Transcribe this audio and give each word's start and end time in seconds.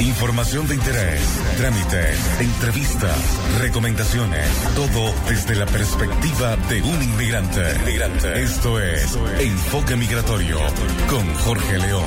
Información 0.00 0.66
de 0.66 0.74
interés, 0.74 1.20
trámites, 1.56 2.40
entrevistas, 2.40 3.16
recomendaciones, 3.60 4.44
todo 4.74 5.14
desde 5.28 5.54
la 5.54 5.66
perspectiva 5.66 6.56
de 6.68 6.82
un 6.82 7.00
inmigrante. 7.00 7.60
inmigrante. 7.80 8.42
Esto 8.42 8.80
es 8.80 9.16
Enfoque 9.38 9.94
Migratorio 9.94 10.58
con 11.08 11.32
Jorge 11.34 11.78
León. 11.78 12.02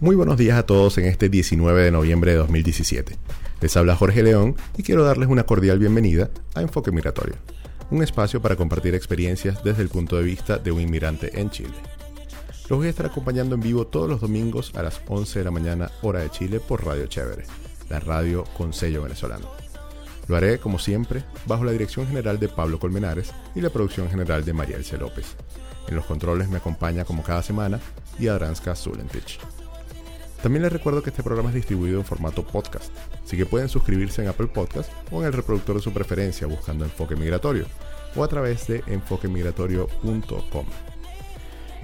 Muy 0.00 0.16
buenos 0.16 0.36
días 0.36 0.58
a 0.58 0.66
todos 0.66 0.98
en 0.98 1.06
este 1.06 1.28
19 1.28 1.84
de 1.84 1.90
noviembre 1.92 2.32
de 2.32 2.38
2017. 2.38 3.16
Les 3.60 3.76
habla 3.76 3.94
Jorge 3.94 4.24
León 4.24 4.56
y 4.76 4.82
quiero 4.82 5.04
darles 5.04 5.28
una 5.28 5.44
cordial 5.44 5.78
bienvenida 5.78 6.28
a 6.54 6.60
Enfoque 6.60 6.90
Migratorio, 6.90 7.36
un 7.90 8.02
espacio 8.02 8.42
para 8.42 8.56
compartir 8.56 8.96
experiencias 8.96 9.62
desde 9.62 9.82
el 9.82 9.90
punto 9.90 10.16
de 10.16 10.24
vista 10.24 10.58
de 10.58 10.72
un 10.72 10.80
inmigrante 10.80 11.40
en 11.40 11.50
Chile. 11.50 11.93
Los 12.68 12.78
voy 12.78 12.86
a 12.86 12.90
estar 12.90 13.04
acompañando 13.04 13.54
en 13.54 13.60
vivo 13.60 13.86
todos 13.86 14.08
los 14.08 14.22
domingos 14.22 14.72
a 14.74 14.82
las 14.82 15.02
11 15.06 15.38
de 15.38 15.44
la 15.44 15.50
mañana 15.50 15.90
hora 16.00 16.20
de 16.20 16.30
Chile 16.30 16.60
por 16.60 16.82
Radio 16.82 17.06
Chévere, 17.06 17.44
la 17.90 18.00
radio 18.00 18.44
con 18.56 18.70
venezolano. 18.70 19.50
Lo 20.28 20.36
haré, 20.36 20.58
como 20.58 20.78
siempre, 20.78 21.24
bajo 21.44 21.64
la 21.64 21.72
dirección 21.72 22.06
general 22.06 22.40
de 22.40 22.48
Pablo 22.48 22.78
Colmenares 22.78 23.34
y 23.54 23.60
la 23.60 23.68
producción 23.68 24.08
general 24.08 24.46
de 24.46 24.54
María 24.54 24.76
Elce 24.76 24.96
López. 24.96 25.36
En 25.88 25.96
los 25.96 26.06
controles 26.06 26.48
me 26.48 26.56
acompaña 26.56 27.04
como 27.04 27.22
cada 27.22 27.42
semana 27.42 27.80
Yadranska 28.18 28.74
Zulentich. 28.74 29.38
También 30.42 30.62
les 30.62 30.72
recuerdo 30.72 31.02
que 31.02 31.10
este 31.10 31.22
programa 31.22 31.50
es 31.50 31.56
distribuido 31.56 31.98
en 31.98 32.06
formato 32.06 32.46
podcast, 32.46 32.90
así 33.22 33.36
que 33.36 33.44
pueden 33.44 33.68
suscribirse 33.68 34.22
en 34.22 34.28
Apple 34.28 34.46
Podcast 34.46 34.90
o 35.10 35.20
en 35.20 35.26
el 35.26 35.34
reproductor 35.34 35.76
de 35.76 35.82
su 35.82 35.92
preferencia 35.92 36.46
buscando 36.46 36.86
Enfoque 36.86 37.14
Migratorio 37.14 37.66
o 38.16 38.24
a 38.24 38.28
través 38.28 38.66
de 38.66 38.82
enfoquemigratorio.com. 38.86 40.93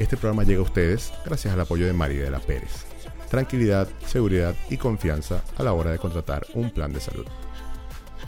Este 0.00 0.16
programa 0.16 0.44
llega 0.44 0.60
a 0.60 0.62
ustedes 0.62 1.12
gracias 1.26 1.52
al 1.52 1.60
apoyo 1.60 1.84
de 1.84 1.92
María 1.92 2.24
de 2.24 2.30
la 2.30 2.40
Pérez. 2.40 2.86
Tranquilidad, 3.28 3.86
seguridad 4.06 4.56
y 4.70 4.78
confianza 4.78 5.42
a 5.58 5.62
la 5.62 5.74
hora 5.74 5.90
de 5.90 5.98
contratar 5.98 6.46
un 6.54 6.70
plan 6.70 6.90
de 6.94 7.00
salud. 7.00 7.26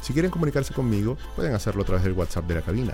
Si 0.02 0.12
quieren 0.12 0.30
comunicarse 0.30 0.74
conmigo, 0.74 1.16
pueden 1.34 1.54
hacerlo 1.54 1.80
a 1.82 1.86
través 1.86 2.04
del 2.04 2.12
WhatsApp 2.12 2.44
de 2.44 2.56
la 2.56 2.60
cabina. 2.60 2.92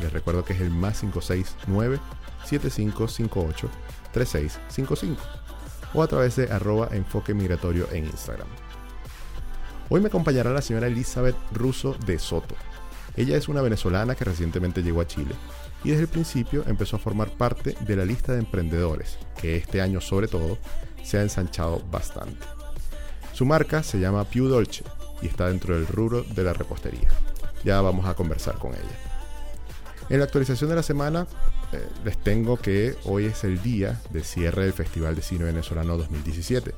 Les 0.00 0.10
recuerdo 0.10 0.42
que 0.42 0.54
es 0.54 0.60
el 0.62 0.70
más 0.70 1.00
569 1.00 2.00
7558 2.46 3.68
3655 4.12 5.22
o 5.92 6.02
a 6.02 6.06
través 6.06 6.36
de 6.36 6.50
arroba 6.50 6.88
enfoque 6.92 7.34
migratorio 7.34 7.86
en 7.92 8.06
Instagram. 8.06 8.48
Hoy 9.90 10.00
me 10.00 10.08
acompañará 10.08 10.50
la 10.50 10.62
señora 10.62 10.86
Elizabeth 10.86 11.36
Russo 11.52 11.94
de 12.06 12.18
Soto. 12.18 12.54
Ella 13.16 13.36
es 13.36 13.48
una 13.48 13.62
venezolana 13.62 14.14
que 14.14 14.24
recientemente 14.24 14.82
llegó 14.82 15.00
a 15.00 15.06
Chile 15.06 15.34
y 15.84 15.90
desde 15.90 16.02
el 16.02 16.08
principio 16.08 16.64
empezó 16.66 16.96
a 16.96 16.98
formar 16.98 17.30
parte 17.30 17.76
de 17.80 17.96
la 17.96 18.04
lista 18.04 18.32
de 18.32 18.40
emprendedores, 18.40 19.18
que 19.40 19.56
este 19.56 19.80
año 19.80 20.00
sobre 20.00 20.26
todo 20.26 20.58
se 21.02 21.18
ha 21.18 21.22
ensanchado 21.22 21.80
bastante. 21.90 22.44
Su 23.32 23.44
marca 23.44 23.82
se 23.82 24.00
llama 24.00 24.24
Più 24.24 24.48
Dolce 24.48 24.84
y 25.22 25.26
está 25.26 25.48
dentro 25.48 25.74
del 25.74 25.86
rubro 25.86 26.22
de 26.22 26.42
la 26.42 26.52
repostería. 26.52 27.08
Ya 27.64 27.80
vamos 27.80 28.06
a 28.06 28.14
conversar 28.14 28.58
con 28.58 28.72
ella. 28.72 28.98
En 30.08 30.18
la 30.18 30.24
actualización 30.24 30.70
de 30.70 30.76
la 30.76 30.82
semana 30.82 31.26
eh, 31.72 31.86
les 32.04 32.18
tengo 32.18 32.56
que 32.56 32.96
hoy 33.04 33.26
es 33.26 33.44
el 33.44 33.62
día 33.62 34.00
de 34.10 34.22
cierre 34.22 34.64
del 34.64 34.72
Festival 34.72 35.14
de 35.14 35.22
Cine 35.22 35.44
Venezolano 35.44 35.96
2017. 35.96 36.74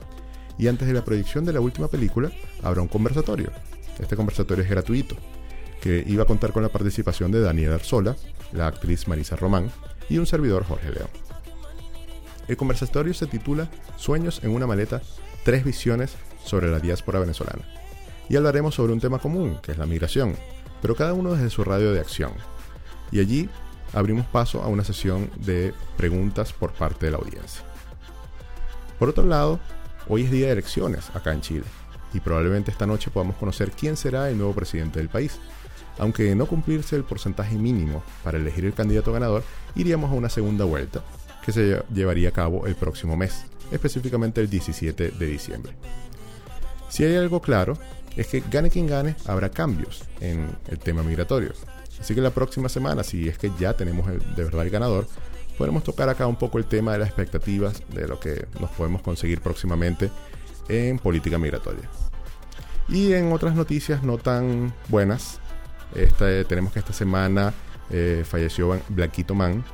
Y 0.58 0.68
antes 0.68 0.86
de 0.86 0.94
la 0.94 1.04
proyección 1.04 1.44
de 1.44 1.52
la 1.52 1.60
última 1.60 1.88
película, 1.88 2.30
habrá 2.62 2.82
un 2.82 2.88
conversatorio. 2.88 3.50
Este 3.98 4.16
conversatorio 4.16 4.64
es 4.64 4.70
gratuito 4.70 5.16
que 5.86 6.02
iba 6.04 6.24
a 6.24 6.26
contar 6.26 6.52
con 6.52 6.64
la 6.64 6.68
participación 6.68 7.30
de 7.30 7.40
Daniel 7.40 7.74
Arzola, 7.74 8.16
la 8.52 8.66
actriz 8.66 9.06
Marisa 9.06 9.36
Román 9.36 9.70
y 10.08 10.18
un 10.18 10.26
servidor 10.26 10.64
Jorge 10.64 10.90
León. 10.90 11.08
El 12.48 12.56
conversatorio 12.56 13.14
se 13.14 13.28
titula 13.28 13.70
Sueños 13.96 14.40
en 14.42 14.50
una 14.50 14.66
maleta, 14.66 15.00
tres 15.44 15.64
visiones 15.64 16.16
sobre 16.44 16.68
la 16.72 16.80
diáspora 16.80 17.20
venezolana. 17.20 17.64
Y 18.28 18.34
hablaremos 18.34 18.74
sobre 18.74 18.92
un 18.92 19.00
tema 19.00 19.20
común, 19.20 19.60
que 19.62 19.70
es 19.72 19.78
la 19.78 19.86
migración, 19.86 20.34
pero 20.82 20.96
cada 20.96 21.14
uno 21.14 21.34
desde 21.34 21.50
su 21.50 21.62
radio 21.62 21.92
de 21.92 22.00
acción. 22.00 22.32
Y 23.12 23.20
allí 23.20 23.48
abrimos 23.92 24.26
paso 24.26 24.62
a 24.62 24.66
una 24.66 24.82
sesión 24.82 25.30
de 25.36 25.72
preguntas 25.96 26.52
por 26.52 26.72
parte 26.72 27.06
de 27.06 27.12
la 27.12 27.18
audiencia. 27.18 27.62
Por 28.98 29.08
otro 29.08 29.24
lado, 29.24 29.60
hoy 30.08 30.24
es 30.24 30.32
día 30.32 30.46
de 30.46 30.52
elecciones 30.52 31.10
acá 31.14 31.32
en 31.32 31.42
Chile, 31.42 31.64
y 32.12 32.18
probablemente 32.18 32.72
esta 32.72 32.86
noche 32.86 33.12
podamos 33.12 33.36
conocer 33.36 33.70
quién 33.70 33.96
será 33.96 34.28
el 34.30 34.36
nuevo 34.36 34.52
presidente 34.52 34.98
del 34.98 35.08
país. 35.08 35.38
Aunque 35.98 36.24
de 36.24 36.34
no 36.34 36.46
cumplirse 36.46 36.96
el 36.96 37.04
porcentaje 37.04 37.56
mínimo 37.56 38.02
para 38.22 38.38
elegir 38.38 38.64
el 38.64 38.74
candidato 38.74 39.12
ganador, 39.12 39.42
iríamos 39.74 40.10
a 40.10 40.14
una 40.14 40.28
segunda 40.28 40.64
vuelta 40.64 41.02
que 41.44 41.52
se 41.52 41.82
llevaría 41.92 42.30
a 42.30 42.32
cabo 42.32 42.66
el 42.66 42.74
próximo 42.74 43.16
mes, 43.16 43.44
específicamente 43.70 44.40
el 44.40 44.50
17 44.50 45.10
de 45.12 45.26
diciembre. 45.26 45.72
Si 46.88 47.04
hay 47.04 47.16
algo 47.16 47.40
claro, 47.40 47.78
es 48.16 48.28
que 48.28 48.42
gane 48.50 48.70
quien 48.70 48.86
gane, 48.86 49.16
habrá 49.26 49.50
cambios 49.50 50.04
en 50.20 50.48
el 50.68 50.78
tema 50.78 51.02
migratorio. 51.02 51.52
Así 52.00 52.14
que 52.14 52.20
la 52.20 52.30
próxima 52.30 52.68
semana, 52.68 53.02
si 53.04 53.28
es 53.28 53.38
que 53.38 53.50
ya 53.58 53.74
tenemos 53.74 54.06
de 54.06 54.44
verdad 54.44 54.62
el 54.62 54.70
ganador, 54.70 55.06
podremos 55.56 55.84
tocar 55.84 56.08
acá 56.08 56.26
un 56.26 56.36
poco 56.36 56.58
el 56.58 56.64
tema 56.64 56.92
de 56.92 56.98
las 56.98 57.08
expectativas 57.08 57.82
de 57.94 58.06
lo 58.06 58.20
que 58.20 58.46
nos 58.60 58.70
podemos 58.70 59.02
conseguir 59.02 59.40
próximamente 59.40 60.10
en 60.68 60.98
política 60.98 61.38
migratoria. 61.38 61.88
Y 62.88 63.12
en 63.12 63.32
otras 63.32 63.54
noticias 63.54 64.02
no 64.02 64.18
tan 64.18 64.72
buenas, 64.88 65.40
tenemos 66.48 66.72
que 66.72 66.78
esta 66.78 66.92
semana 66.92 67.52
eh, 67.90 68.24
falleció 68.26 68.80
Blanquito 68.88 69.34
Man, 69.34 69.64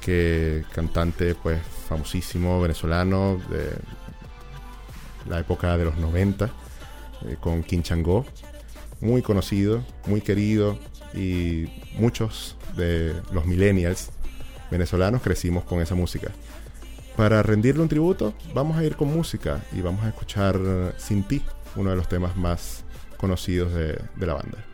que 0.00 0.64
cantante 0.72 1.34
pues 1.34 1.60
famosísimo 1.88 2.60
venezolano 2.60 3.40
de 3.50 3.70
la 5.28 5.40
época 5.40 5.76
de 5.76 5.84
los 5.84 5.96
90 5.98 6.46
eh, 6.46 7.36
con 7.40 7.62
Quinchango, 7.62 8.24
muy 9.00 9.22
conocido, 9.22 9.84
muy 10.06 10.20
querido 10.20 10.78
y 11.14 11.66
muchos 11.98 12.56
de 12.76 13.14
los 13.32 13.46
millennials 13.46 14.10
venezolanos 14.70 15.22
crecimos 15.22 15.64
con 15.64 15.80
esa 15.80 15.94
música. 15.94 16.30
Para 17.16 17.42
rendirle 17.42 17.82
un 17.82 17.88
tributo, 17.88 18.34
vamos 18.54 18.76
a 18.76 18.84
ir 18.84 18.94
con 18.94 19.12
música 19.12 19.60
y 19.72 19.80
vamos 19.80 20.04
a 20.04 20.08
escuchar 20.08 20.94
Sin 20.98 21.24
ti, 21.24 21.42
uno 21.74 21.90
de 21.90 21.96
los 21.96 22.08
temas 22.08 22.36
más 22.36 22.84
conocidos 23.16 23.74
de 23.74 24.26
la 24.26 24.34
banda. 24.34 24.67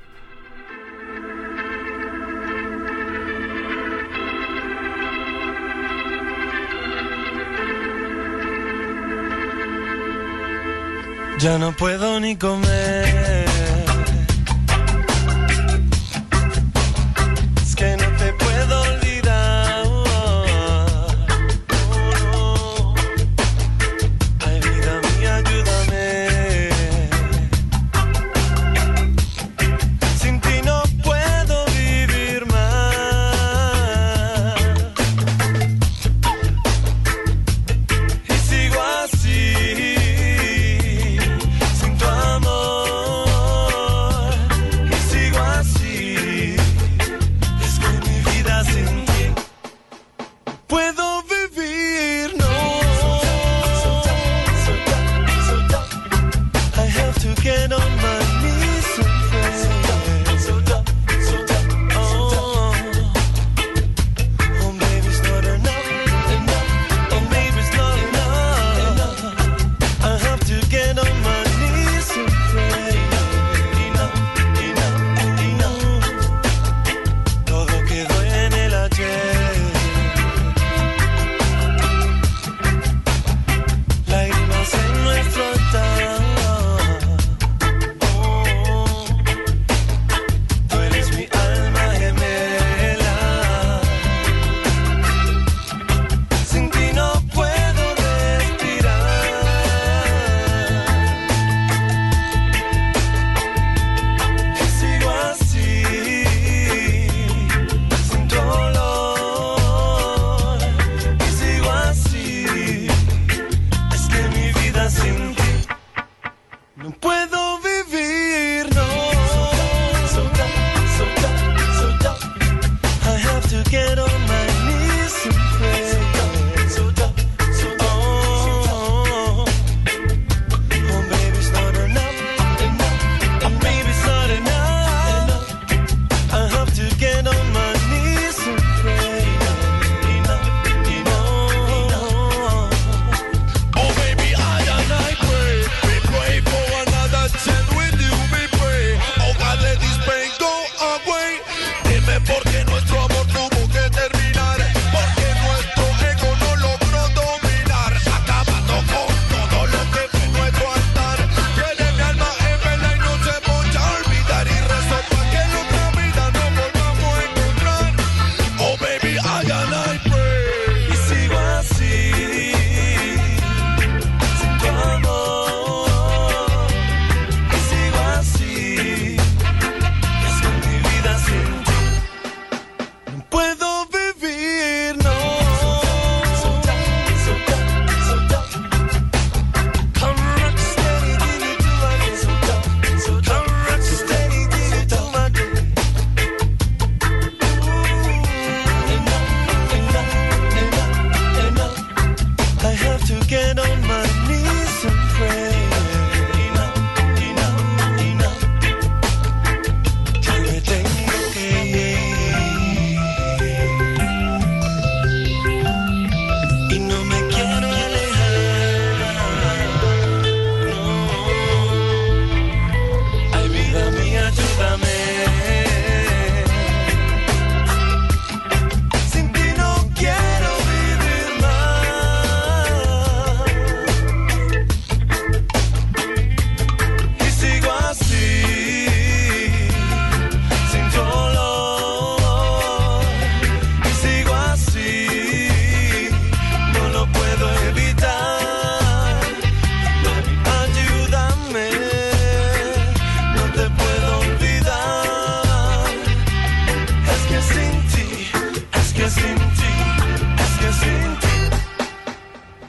Ya 11.45 11.59
no 11.59 11.73
puedo 11.73 12.21
ni 12.21 12.37
comer. 12.37 13.44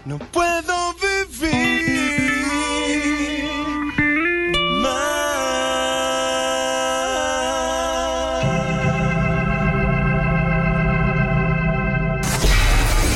No 0.06 0.20
puedo 0.20 0.94
vivir 0.94 1.96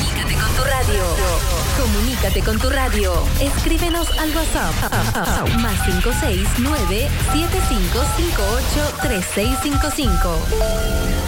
Comunícate 0.00 0.34
con 0.34 0.52
tu 0.56 0.64
radio. 0.64 1.04
Comunícate 1.78 2.42
con 2.42 2.58
tu 2.58 2.70
radio. 2.70 3.12
Escríbenos 3.40 4.10
al 4.18 4.36
WhatsApp. 4.36 4.74
Más 5.60 5.80
569 5.86 7.08
7558 7.32 8.96
3655. 9.02 11.19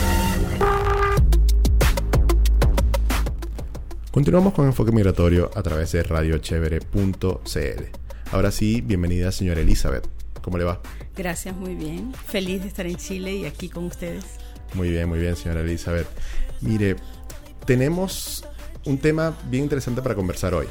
Continuamos 4.12 4.52
con 4.52 4.66
Enfoque 4.66 4.92
Migratorio 4.92 5.50
a 5.54 5.62
través 5.62 5.92
de 5.92 6.02
radiochevere.cl. 6.02 7.82
Ahora 8.30 8.50
sí, 8.50 8.82
bienvenida 8.82 9.32
señora 9.32 9.62
Elizabeth. 9.62 10.06
¿Cómo 10.42 10.58
le 10.58 10.64
va? 10.64 10.82
Gracias, 11.16 11.56
muy 11.56 11.74
bien. 11.74 12.12
Feliz 12.26 12.60
de 12.60 12.68
estar 12.68 12.86
en 12.86 12.96
Chile 12.96 13.32
y 13.32 13.46
aquí 13.46 13.70
con 13.70 13.84
ustedes. 13.84 14.22
Muy 14.74 14.90
bien, 14.90 15.08
muy 15.08 15.18
bien, 15.18 15.34
señora 15.34 15.62
Elizabeth. 15.62 16.06
Mire, 16.60 16.96
tenemos 17.64 18.44
un 18.84 18.98
tema 18.98 19.34
bien 19.48 19.64
interesante 19.64 20.02
para 20.02 20.14
conversar 20.14 20.52
hoy. 20.52 20.66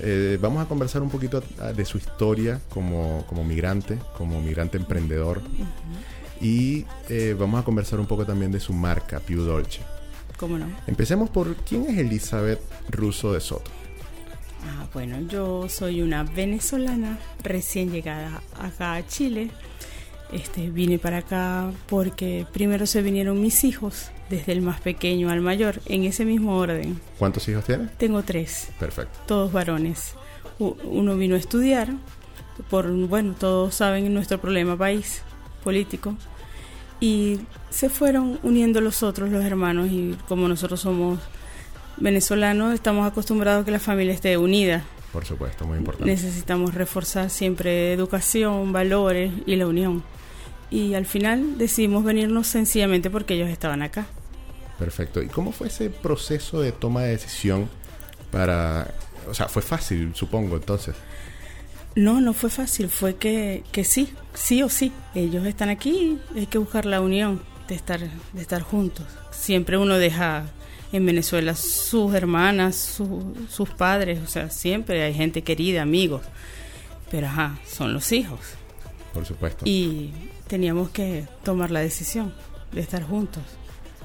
Eh, 0.00 0.36
vamos 0.38 0.62
a 0.62 0.68
conversar 0.68 1.00
un 1.00 1.08
poquito 1.08 1.42
de 1.74 1.84
su 1.86 1.96
historia 1.96 2.60
como, 2.68 3.24
como 3.26 3.42
migrante, 3.42 3.98
como 4.18 4.42
migrante 4.42 4.76
emprendedor. 4.76 5.40
Y 6.42 6.84
eh, 7.08 7.34
vamos 7.38 7.58
a 7.58 7.64
conversar 7.64 8.00
un 8.00 8.06
poco 8.06 8.26
también 8.26 8.52
de 8.52 8.60
su 8.60 8.74
marca, 8.74 9.18
Più 9.20 9.40
Dolce. 9.44 9.80
¿Cómo 10.38 10.58
no? 10.58 10.66
Empecemos 10.86 11.30
por 11.30 11.54
quién 11.56 11.86
es 11.86 11.98
Elizabeth 11.98 12.60
Russo 12.90 13.32
de 13.32 13.40
Soto. 13.40 13.70
Ah, 14.64 14.86
bueno, 14.92 15.20
yo 15.28 15.68
soy 15.68 16.02
una 16.02 16.24
venezolana 16.24 17.18
recién 17.42 17.90
llegada 17.90 18.42
acá 18.60 18.94
a 18.94 19.06
Chile. 19.06 19.50
Este, 20.32 20.70
vine 20.70 20.98
para 20.98 21.18
acá 21.18 21.70
porque 21.88 22.46
primero 22.52 22.84
se 22.86 23.00
vinieron 23.00 23.40
mis 23.40 23.62
hijos, 23.62 24.10
desde 24.28 24.52
el 24.52 24.60
más 24.60 24.80
pequeño 24.80 25.30
al 25.30 25.40
mayor, 25.40 25.80
en 25.86 26.02
ese 26.04 26.24
mismo 26.24 26.56
orden. 26.58 27.00
¿Cuántos 27.18 27.48
hijos 27.48 27.64
tiene? 27.64 27.86
Tengo 27.96 28.22
tres, 28.24 28.68
Perfecto. 28.80 29.16
todos 29.26 29.52
varones. 29.52 30.14
Uno 30.58 31.16
vino 31.16 31.36
a 31.36 31.38
estudiar, 31.38 31.90
por, 32.70 32.90
bueno, 32.90 33.34
todos 33.38 33.74
saben 33.76 34.12
nuestro 34.12 34.40
problema 34.40 34.76
país 34.76 35.22
político, 35.62 36.16
y 37.00 37.40
se 37.70 37.88
fueron 37.88 38.38
uniendo 38.42 38.80
los 38.80 39.02
otros, 39.02 39.30
los 39.30 39.44
hermanos, 39.44 39.88
y 39.90 40.16
como 40.28 40.48
nosotros 40.48 40.80
somos 40.80 41.20
venezolanos, 41.98 42.74
estamos 42.74 43.06
acostumbrados 43.06 43.62
a 43.62 43.64
que 43.64 43.70
la 43.70 43.80
familia 43.80 44.14
esté 44.14 44.36
unida. 44.36 44.84
Por 45.12 45.24
supuesto, 45.24 45.66
muy 45.66 45.78
importante. 45.78 46.10
Necesitamos 46.10 46.74
reforzar 46.74 47.30
siempre 47.30 47.92
educación, 47.92 48.72
valores 48.72 49.32
y 49.46 49.56
la 49.56 49.66
unión. 49.66 50.02
Y 50.70 50.94
al 50.94 51.06
final 51.06 51.58
decidimos 51.58 52.04
venirnos 52.04 52.46
sencillamente 52.48 53.08
porque 53.08 53.34
ellos 53.34 53.48
estaban 53.48 53.82
acá. 53.82 54.06
Perfecto. 54.78 55.22
¿Y 55.22 55.28
cómo 55.28 55.52
fue 55.52 55.68
ese 55.68 55.90
proceso 55.90 56.60
de 56.60 56.72
toma 56.72 57.02
de 57.02 57.10
decisión 57.10 57.68
para... 58.30 58.92
O 59.28 59.34
sea, 59.34 59.48
fue 59.48 59.62
fácil, 59.62 60.12
supongo, 60.14 60.56
entonces. 60.56 60.94
No, 61.96 62.20
no 62.20 62.32
fue 62.34 62.50
fácil, 62.50 62.88
fue 62.88 63.16
que, 63.16 63.64
que 63.72 63.82
sí, 63.82 64.12
sí 64.34 64.62
o 64.62 64.68
sí. 64.68 64.92
Ellos 65.14 65.44
están 65.46 65.70
aquí, 65.70 66.18
hay 66.36 66.46
que 66.46 66.58
buscar 66.58 66.84
la 66.86 67.00
unión 67.00 67.42
de 67.68 67.74
estar, 67.74 67.98
de 68.00 68.40
estar 68.40 68.62
juntos. 68.62 69.06
Siempre 69.32 69.76
uno 69.78 69.96
deja 69.98 70.44
en 70.92 71.04
Venezuela 71.06 71.54
sus 71.56 72.14
hermanas, 72.14 72.76
su- 72.76 73.34
sus 73.50 73.70
padres, 73.70 74.20
o 74.22 74.26
sea, 74.28 74.50
siempre 74.50 75.02
hay 75.02 75.14
gente 75.14 75.42
querida, 75.42 75.82
amigos. 75.82 76.22
Pero 77.10 77.26
ajá, 77.28 77.58
son 77.66 77.92
los 77.94 78.12
hijos. 78.12 78.40
Por 79.14 79.24
supuesto. 79.24 79.64
Y 79.66 80.12
teníamos 80.48 80.90
que 80.90 81.26
tomar 81.44 81.70
la 81.70 81.80
decisión 81.80 82.34
de 82.72 82.82
estar 82.82 83.02
juntos. 83.04 83.42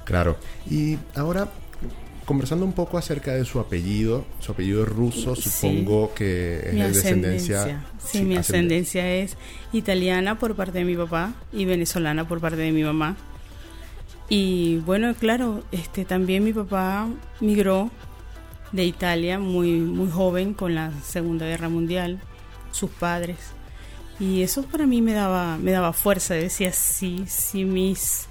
Claro. 0.05 0.37
Y 0.69 0.97
ahora, 1.15 1.49
conversando 2.31 2.63
un 2.65 2.71
poco 2.71 2.97
acerca 2.97 3.33
de 3.33 3.43
su 3.43 3.59
apellido, 3.59 4.23
su 4.39 4.53
apellido 4.53 4.85
ruso, 4.85 5.35
Sí. 5.35 5.49
supongo 5.49 6.13
que 6.13 6.59
es 6.65 6.73
mi 6.73 6.79
de 6.81 6.87
descendencia... 6.87 7.59
ascendencia. 7.61 7.85
Sí, 8.07 8.23
mi 8.23 8.37
ascendencia 8.37 9.09
es 9.15 9.35
italiana 9.73 10.39
por 10.39 10.55
parte 10.55 10.77
de 10.79 10.85
mi 10.85 10.95
papá 10.95 11.33
y 11.51 11.65
venezolana 11.65 12.25
por 12.27 12.39
parte 12.39 12.57
de 12.61 12.71
mi 12.71 12.83
mamá. 12.83 13.17
Y 14.29 14.77
bueno, 14.85 15.13
claro, 15.13 15.61
este 15.73 16.05
también 16.05 16.45
mi 16.45 16.53
papá 16.53 17.09
migró 17.41 17.91
de 18.71 18.85
Italia 18.85 19.37
muy 19.37 19.71
muy 19.81 20.09
joven 20.09 20.53
con 20.53 20.73
la 20.73 20.93
Segunda 21.03 21.45
Guerra 21.45 21.67
Mundial, 21.67 22.21
sus 22.71 22.89
padres. 22.91 23.39
Y 24.21 24.41
eso 24.41 24.63
para 24.63 24.87
mí 24.87 25.01
me 25.01 25.11
daba 25.11 25.57
me 25.57 25.71
daba 25.71 25.91
fuerza, 25.91 26.33
decía, 26.35 26.71
sí, 26.71 27.25
sí 27.27 27.65
mis 27.65 28.27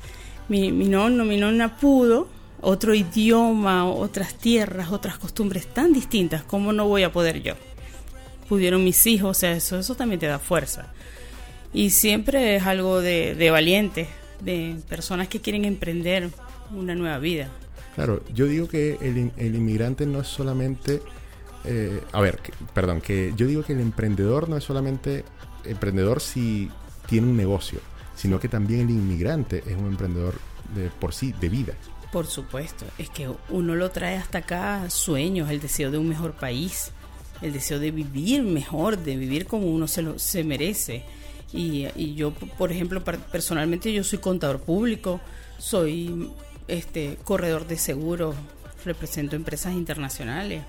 mi, 0.49 0.73
mi 0.73 0.89
nonno, 0.89 1.27
mi 1.27 1.37
nonna 1.37 1.77
pudo, 1.77 2.29
otro 2.63 2.95
idioma, 2.95 3.87
otras 3.87 4.35
tierras, 4.35 4.91
otras 4.91 5.19
costumbres 5.19 5.67
tan 5.67 5.93
distintas, 5.93 6.43
¿cómo 6.43 6.73
no 6.73 6.87
voy 6.87 7.03
a 7.03 7.13
poder 7.13 7.43
yo? 7.43 7.55
Pudieron 8.49 8.83
mis 8.85 9.07
hijos, 9.07 9.37
o 9.37 9.41
sea, 9.41 9.53
eso, 9.53 9.79
eso 9.79 9.95
también 9.95 10.21
te 10.21 10.27
da 10.27 10.39
fuerza. 10.39 10.93
Y 11.73 11.91
siempre 11.91 12.57
es 12.57 12.67
algo 12.67 13.01
de, 13.01 13.35
de 13.35 13.51
valientes, 13.51 14.09
de 14.41 14.77
personas 14.89 15.29
que 15.29 15.41
quieren 15.41 15.65
emprender 15.65 16.31
una 16.75 16.95
nueva 16.95 17.19
vida. 17.19 17.49
Claro, 17.95 18.23
yo 18.35 18.47
digo 18.47 18.69
que 18.69 18.99
el, 19.01 19.31
el 19.37 19.55
inmigrante 19.55 20.07
no 20.07 20.21
es 20.21 20.29
solamente... 20.29 21.03
eh, 21.65 22.01
a 22.13 22.21
ver, 22.21 22.41
perdón, 22.75 23.01
que 23.01 23.33
yo 23.37 23.47
digo 23.47 23.63
que 23.63 23.73
el 23.75 23.81
emprendedor 23.81 24.49
no 24.49 24.57
es 24.57 24.65
solamente 24.65 25.25
emprendedor 25.65 26.21
si 26.21 26.71
tiene 27.07 27.27
un 27.27 27.37
negocio, 27.37 27.81
sino 28.17 28.41
que 28.41 28.49
también 28.49 28.81
el 28.81 28.91
inmigrante 28.91 29.63
es 29.67 29.77
un 29.77 29.87
emprendedor 29.87 30.35
de 30.75 30.89
por 30.89 31.13
sí, 31.13 31.35
de 31.41 31.49
vida. 31.49 31.75
Por 32.13 32.27
supuesto, 32.27 32.85
es 32.99 33.09
que 33.09 33.31
uno 33.51 33.75
lo 33.77 33.91
trae 33.91 34.17
hasta 34.17 34.39
acá 34.39 34.91
sueños, 34.91 35.51
el 35.51 35.61
deseo 35.61 35.91
de 35.91 35.99
un 35.99 36.09
mejor 36.09 36.33
país, 36.33 36.91
el 37.41 37.53
deseo 37.53 37.79
de 37.79 37.91
vivir 37.93 38.43
mejor, 38.43 38.99
de 38.99 39.17
vivir 39.17 39.47
como 39.47 39.67
uno 39.69 39.87
se 39.87 40.03
lo 40.03 40.19
se 40.19 40.43
merece. 40.43 41.05
Y, 41.53 41.87
y 41.97 42.15
yo, 42.15 42.33
por 42.33 42.73
ejemplo, 42.73 43.03
personalmente 43.03 43.93
yo 43.93 44.05
soy 44.05 44.19
contador 44.19 44.61
público, 44.61 45.21
soy 45.59 46.31
este 46.69 47.19
corredor 47.25 47.67
de 47.67 47.79
seguros, 47.79 48.35
represento 48.85 49.37
empresas 49.37 49.75
internacionales 49.75 50.63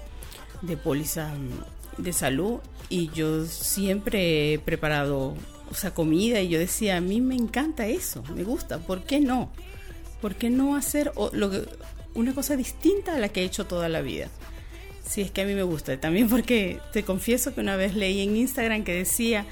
de 0.61 0.77
póliza 0.77 1.33
mm, 1.33 2.01
de 2.01 2.13
salud 2.13 2.59
y 2.89 3.09
yo 3.09 3.45
siempre 3.45 4.53
he 4.53 4.59
preparado 4.59 5.35
o 5.71 5.73
sea, 5.73 5.93
comida 5.93 6.41
y 6.41 6.49
yo 6.49 6.59
decía, 6.59 6.97
a 6.97 7.01
mí 7.01 7.21
me 7.21 7.35
encanta 7.35 7.87
eso, 7.87 8.23
me 8.35 8.43
gusta, 8.43 8.79
¿por 8.79 9.03
qué 9.03 9.21
no? 9.21 9.49
¿Por 10.21 10.35
qué 10.35 10.49
no 10.49 10.75
hacer 10.75 11.11
o- 11.15 11.31
lo 11.33 11.49
que- 11.49 11.65
una 12.13 12.33
cosa 12.33 12.55
distinta 12.55 13.15
a 13.15 13.19
la 13.19 13.29
que 13.29 13.41
he 13.41 13.45
hecho 13.45 13.65
toda 13.65 13.89
la 13.89 14.01
vida? 14.01 14.27
Si 15.07 15.21
es 15.21 15.31
que 15.31 15.41
a 15.41 15.45
mí 15.45 15.53
me 15.55 15.63
gusta. 15.63 15.99
También 15.99 16.29
porque 16.29 16.79
te 16.93 17.03
confieso 17.03 17.53
que 17.53 17.61
una 17.61 17.75
vez 17.75 17.95
leí 17.95 18.21
en 18.21 18.35
Instagram 18.37 18.83
que 18.83 18.93
decía, 18.93 19.45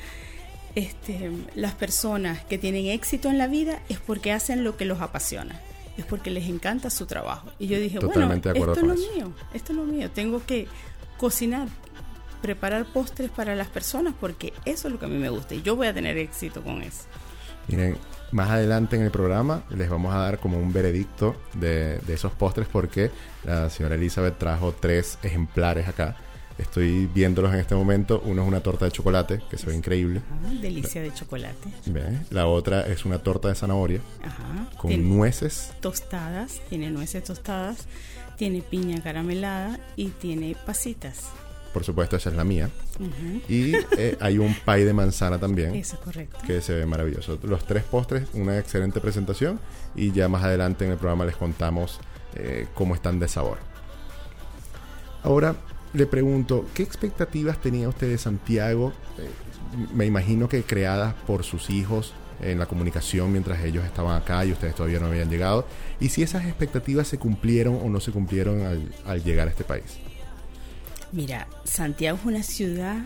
este, 0.75 1.31
las 1.55 1.73
personas 1.73 2.43
que 2.45 2.57
tienen 2.57 2.85
éxito 2.87 3.29
en 3.29 3.37
la 3.37 3.47
vida 3.47 3.81
es 3.89 3.99
porque 3.99 4.31
hacen 4.31 4.63
lo 4.63 4.77
que 4.77 4.85
los 4.85 5.01
apasiona, 5.01 5.59
es 5.97 6.05
porque 6.05 6.29
les 6.29 6.47
encanta 6.47 6.89
su 6.89 7.05
trabajo. 7.07 7.49
Y 7.59 7.67
yo 7.67 7.79
dije, 7.79 7.97
Totalmente 7.99 8.51
bueno, 8.53 8.71
esto 8.73 8.81
es 8.81 8.87
lo 8.87 9.13
mío, 9.15 9.33
esto 9.53 9.71
es 9.73 9.77
lo 9.77 9.83
mío, 9.85 10.11
tengo 10.11 10.45
que 10.45 10.67
cocinar, 11.17 11.67
preparar 12.41 12.85
postres 12.85 13.29
para 13.31 13.55
las 13.55 13.67
personas 13.67 14.13
porque 14.19 14.53
eso 14.65 14.87
es 14.87 14.93
lo 14.93 14.99
que 14.99 15.05
a 15.05 15.09
mí 15.09 15.17
me 15.17 15.29
gusta 15.29 15.55
y 15.55 15.61
yo 15.61 15.75
voy 15.75 15.87
a 15.87 15.93
tener 15.93 16.17
éxito 16.17 16.61
con 16.63 16.81
eso. 16.83 17.03
Miren, 17.69 17.97
más 18.31 18.49
adelante 18.49 18.95
en 18.95 19.03
el 19.03 19.11
programa 19.11 19.63
les 19.69 19.89
vamos 19.89 20.13
a 20.13 20.19
dar 20.19 20.39
como 20.39 20.57
un 20.59 20.71
veredicto 20.73 21.35
de, 21.53 21.97
de 21.99 22.13
esos 22.13 22.31
postres 22.33 22.67
porque 22.67 23.11
la 23.43 23.69
señora 23.69 23.95
Elizabeth 23.95 24.37
trajo 24.37 24.73
tres 24.73 25.17
ejemplares 25.23 25.87
acá. 25.87 26.15
Estoy 26.57 27.05
viéndolos 27.07 27.53
en 27.53 27.61
este 27.61 27.73
momento. 27.73 28.21
Uno 28.25 28.41
es 28.41 28.47
una 28.49 28.59
torta 28.59 28.83
de 28.83 28.91
chocolate, 28.91 29.41
que 29.49 29.57
se 29.57 29.65
ve 29.67 29.75
increíble. 29.77 30.21
Ah, 30.29 30.51
delicia 30.61 31.01
de 31.01 31.13
chocolate. 31.13 31.69
¿Ve? 31.85 32.19
La 32.31 32.47
otra 32.47 32.81
es 32.85 33.05
una 33.05 33.19
torta 33.19 33.47
de 33.47 33.55
zanahoria 33.55 34.01
Ajá. 34.21 34.69
con 34.77 34.89
Tiene 34.89 35.03
nueces. 35.05 35.71
tostadas, 35.79 36.59
tiene 36.67 36.91
nueces 36.91 37.23
tostadas, 37.23 37.85
tiene 38.37 38.61
piña 38.61 39.01
caramelada 39.01 39.79
y 39.95 40.09
tiene 40.09 40.53
pasitas. 40.65 41.29
Por 41.73 41.83
supuesto, 41.83 42.15
esa 42.15 42.29
es 42.29 42.35
la 42.35 42.43
mía. 42.43 42.69
Y 43.47 43.73
eh, 43.97 44.17
hay 44.19 44.37
un 44.39 44.55
pie 44.65 44.85
de 44.85 44.93
manzana 44.93 45.37
también. 45.37 45.75
Eso 45.75 45.95
es 45.95 46.01
correcto. 46.01 46.39
que 46.45 46.61
se 46.61 46.73
ve 46.73 46.85
maravilloso. 46.85 47.37
Los 47.43 47.65
tres 47.65 47.83
postres, 47.83 48.27
una 48.33 48.57
excelente 48.57 48.99
presentación 48.99 49.59
y 49.95 50.11
ya 50.11 50.27
más 50.27 50.43
adelante 50.43 50.85
en 50.85 50.91
el 50.91 50.97
programa 50.97 51.25
les 51.25 51.35
contamos 51.35 51.99
eh, 52.35 52.67
cómo 52.73 52.95
están 52.95 53.19
de 53.19 53.27
sabor. 53.27 53.57
Ahora 55.23 55.55
le 55.93 56.05
pregunto, 56.05 56.65
¿qué 56.73 56.83
expectativas 56.83 57.59
tenía 57.59 57.89
usted 57.89 58.09
de 58.09 58.17
Santiago? 58.17 58.93
Eh, 59.17 59.29
me 59.93 60.05
imagino 60.05 60.49
que 60.49 60.63
creadas 60.63 61.13
por 61.27 61.43
sus 61.43 61.69
hijos 61.69 62.13
en 62.41 62.57
la 62.57 62.65
comunicación 62.67 63.31
mientras 63.31 63.63
ellos 63.63 63.83
estaban 63.85 64.19
acá 64.19 64.45
y 64.45 64.51
ustedes 64.51 64.73
todavía 64.73 64.99
no 64.99 65.07
habían 65.07 65.29
llegado. 65.29 65.67
Y 65.99 66.09
si 66.09 66.23
esas 66.23 66.45
expectativas 66.45 67.07
se 67.07 67.19
cumplieron 67.19 67.79
o 67.83 67.89
no 67.89 67.99
se 67.99 68.11
cumplieron 68.11 68.65
al, 68.65 68.91
al 69.05 69.23
llegar 69.23 69.47
a 69.47 69.51
este 69.51 69.63
país. 69.63 69.99
Mira, 71.11 71.47
Santiago 71.63 72.17
es 72.19 72.25
una 72.25 72.43
ciudad 72.43 72.97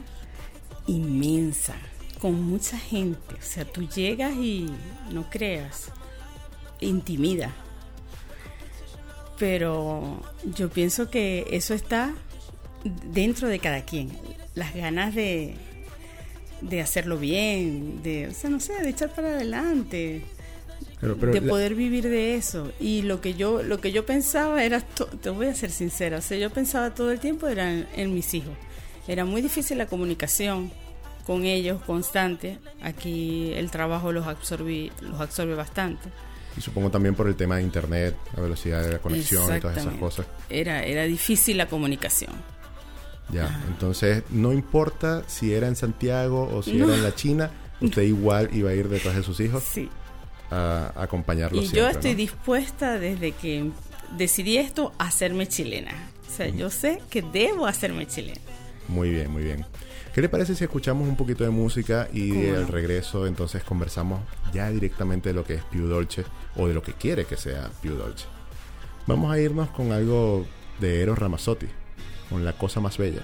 inmensa, 0.87 1.75
con 2.19 2.41
mucha 2.43 2.77
gente. 2.77 3.35
O 3.35 3.41
sea, 3.41 3.65
tú 3.65 3.87
llegas 3.87 4.33
y 4.35 4.69
no 5.11 5.29
creas, 5.29 5.89
intimida. 6.79 7.53
Pero 9.39 10.21
yo 10.43 10.69
pienso 10.69 11.09
que 11.09 11.47
eso 11.51 11.73
está 11.73 12.13
dentro 13.05 13.47
de 13.47 13.59
cada 13.59 13.85
quien. 13.85 14.11
Las 14.53 14.75
ganas 14.75 15.15
de, 15.15 15.55
de 16.61 16.81
hacerlo 16.81 17.17
bien, 17.17 18.03
de, 18.03 18.27
o 18.27 18.31
sea, 18.33 18.49
no 18.49 18.59
sé, 18.59 18.73
de 18.81 18.89
echar 18.89 19.13
para 19.13 19.29
adelante, 19.29 20.23
Pero- 21.03 21.17
pero 21.17 21.31
de 21.33 21.41
la- 21.41 21.49
poder 21.49 21.75
vivir 21.75 22.09
de 22.09 22.35
eso. 22.35 22.71
Y 22.79 23.03
lo 23.03 23.21
que 23.21 23.33
yo, 23.35 23.61
lo 23.61 23.79
que 23.79 23.91
yo 23.91 24.05
pensaba 24.05 24.63
era, 24.63 24.81
to- 24.81 25.05
te 25.05 25.29
voy 25.29 25.47
a 25.47 25.55
ser 25.55 25.69
sincera, 25.71 26.17
o 26.17 26.21
sea, 26.21 26.37
yo 26.37 26.49
pensaba 26.49 26.93
todo 26.95 27.11
el 27.11 27.19
tiempo 27.19 27.47
era 27.47 27.71
en, 27.71 27.87
en 27.95 28.13
mis 28.13 28.33
hijos. 28.33 28.53
Era 29.07 29.25
muy 29.25 29.41
difícil 29.41 29.77
la 29.77 29.85
comunicación 29.87 30.71
con 31.25 31.45
ellos 31.45 31.81
constante. 31.83 32.59
Aquí 32.81 33.51
el 33.55 33.69
trabajo 33.71 34.11
los 34.11 34.25
absorbe, 34.27 34.91
los 35.01 35.19
absorbe 35.21 35.55
bastante. 35.55 36.09
y 36.57 36.61
supongo 36.61 36.91
también 36.91 37.15
por 37.15 37.27
el 37.27 37.35
tema 37.35 37.57
de 37.57 37.63
internet, 37.63 38.15
la 38.35 38.43
velocidad 38.43 38.83
de 38.83 38.91
la 38.93 38.99
conexión 38.99 39.43
y 39.57 39.59
todas 39.59 39.75
esas 39.77 39.95
cosas. 39.95 40.25
Era, 40.49 40.83
era 40.83 41.03
difícil 41.05 41.57
la 41.57 41.67
comunicación. 41.67 42.31
Ya, 43.31 43.63
entonces 43.67 44.23
no 44.29 44.53
importa 44.53 45.23
si 45.27 45.53
era 45.53 45.67
en 45.67 45.75
Santiago 45.75 46.49
o 46.53 46.61
si 46.61 46.73
No. 46.73 46.85
era 46.85 46.95
en 46.95 47.03
la 47.03 47.15
China, 47.15 47.49
usted 47.81 48.03
igual 48.03 48.49
iba 48.53 48.69
a 48.69 48.73
ir 48.75 48.87
detrás 48.89 49.15
de 49.15 49.23
sus 49.23 49.39
hijos 49.39 49.63
Sí. 49.63 49.89
A, 50.53 51.07
Y 51.51 51.59
siempre, 51.59 51.79
yo 51.79 51.87
estoy 51.87 52.11
¿no? 52.11 52.17
dispuesta 52.17 52.99
desde 52.99 53.31
que 53.31 53.71
decidí 54.17 54.57
esto 54.57 54.93
a 54.97 55.07
hacerme 55.07 55.47
chilena. 55.47 55.91
O 56.27 56.35
sea, 56.35 56.47
yo 56.47 56.69
sé 56.69 57.01
que 57.09 57.21
debo 57.21 57.65
hacerme 57.65 58.07
chilena. 58.07 58.41
Muy 58.87 59.09
bien, 59.09 59.31
muy 59.31 59.43
bien. 59.43 59.65
¿Qué 60.13 60.21
le 60.21 60.29
parece 60.29 60.55
si 60.55 60.63
escuchamos 60.63 61.07
un 61.07 61.15
poquito 61.15 61.43
de 61.43 61.49
música 61.49 62.07
y 62.13 62.47
al 62.49 62.67
regreso 62.67 63.25
entonces 63.25 63.63
conversamos 63.63 64.21
ya 64.53 64.69
directamente 64.69 65.29
de 65.29 65.33
lo 65.33 65.43
que 65.43 65.55
es 65.55 65.63
Più 65.63 65.87
Dolce 65.87 66.23
o 66.55 66.67
de 66.67 66.73
lo 66.73 66.83
que 66.83 66.93
quiere 66.93 67.25
que 67.25 67.35
sea 67.35 67.71
Più 67.81 67.95
Dolce? 67.95 68.25
Vamos 69.07 69.31
a 69.31 69.39
irnos 69.39 69.69
con 69.69 69.91
algo 69.91 70.45
de 70.79 71.01
Eros 71.01 71.17
Ramazzotti, 71.17 71.67
con 72.29 72.45
La 72.45 72.53
Cosa 72.53 72.79
Más 72.79 72.97
Bella. 72.97 73.21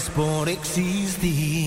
Gracias 0.00 0.16
por 0.16 0.48
existir. 0.48 0.80
Gracias 1.20 1.20
por 1.20 1.59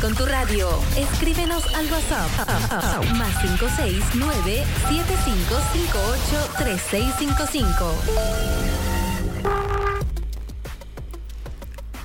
Con 0.00 0.14
tu 0.14 0.24
radio. 0.24 0.68
Escríbenos 0.96 1.66
al 1.74 1.84
WhatsApp. 1.92 2.30
Más 3.14 3.36
569 3.42 4.64
7558 4.88 6.52
3655. 6.56 7.94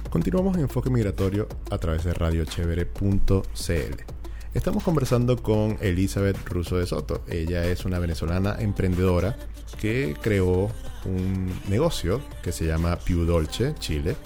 Continuamos 0.09 0.57
en 0.57 0.63
Enfoque 0.63 0.89
Migratorio 0.89 1.47
a 1.71 1.77
través 1.77 2.03
de 2.03 2.13
radiochevere.cl. 2.13 4.03
Estamos 4.53 4.83
conversando 4.83 5.37
con 5.41 5.77
Elizabeth 5.79 6.45
Russo 6.49 6.77
de 6.77 6.87
Soto. 6.87 7.23
Ella 7.29 7.65
es 7.65 7.85
una 7.85 7.99
venezolana 7.99 8.57
emprendedora 8.59 9.37
que 9.79 10.17
creó 10.21 10.69
un 11.05 11.57
negocio 11.69 12.19
que 12.43 12.51
se 12.51 12.65
llama 12.65 12.97
Più 12.97 13.23
Dolce 13.23 13.75
Chile 13.79 14.17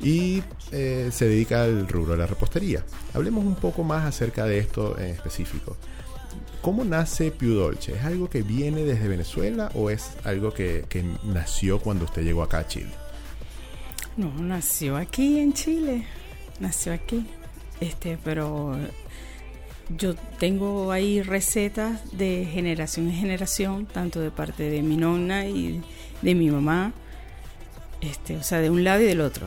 y 0.00 0.42
eh, 0.72 1.10
se 1.12 1.28
dedica 1.28 1.64
al 1.64 1.88
rubro 1.88 2.12
de 2.12 2.18
la 2.18 2.26
repostería. 2.26 2.84
Hablemos 3.12 3.44
un 3.44 3.54
poco 3.54 3.84
más 3.84 4.04
acerca 4.04 4.44
de 4.46 4.58
esto 4.58 4.98
en 4.98 5.06
específico. 5.06 5.76
¿Cómo 6.60 6.84
nace 6.84 7.30
Più 7.30 7.54
Dolce? 7.54 7.92
¿Es 7.92 8.04
algo 8.04 8.30
que 8.30 8.42
viene 8.42 8.84
desde 8.84 9.06
Venezuela 9.06 9.70
o 9.74 9.90
es 9.90 10.12
algo 10.24 10.52
que, 10.52 10.86
que 10.88 11.04
nació 11.24 11.78
cuando 11.78 12.06
usted 12.06 12.22
llegó 12.22 12.42
acá 12.42 12.60
a 12.60 12.66
Chile? 12.66 12.90
No, 14.16 14.32
nació 14.38 14.96
aquí 14.96 15.40
en 15.40 15.52
Chile. 15.52 16.06
Nació 16.60 16.92
aquí. 16.92 17.26
Este, 17.80 18.16
pero 18.24 18.78
yo 19.90 20.14
tengo 20.38 20.90
ahí 20.92 21.20
recetas 21.20 22.16
de 22.16 22.48
generación 22.50 23.08
en 23.08 23.14
generación, 23.14 23.86
tanto 23.86 24.20
de 24.20 24.30
parte 24.30 24.70
de 24.70 24.82
mi 24.82 24.96
nonna 24.96 25.46
y 25.46 25.82
de 26.22 26.34
mi 26.34 26.50
mamá. 26.50 26.92
Este, 28.00 28.36
o 28.36 28.42
sea, 28.42 28.60
de 28.60 28.70
un 28.70 28.84
lado 28.84 29.02
y 29.02 29.04
del 29.04 29.20
otro. 29.20 29.46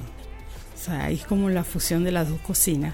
O 0.79 0.83
sea, 0.85 1.09
es 1.09 1.25
como 1.25 1.49
la 1.49 1.63
fusión 1.63 2.03
de 2.03 2.11
las 2.11 2.29
dos 2.29 2.39
cocinas. 2.41 2.93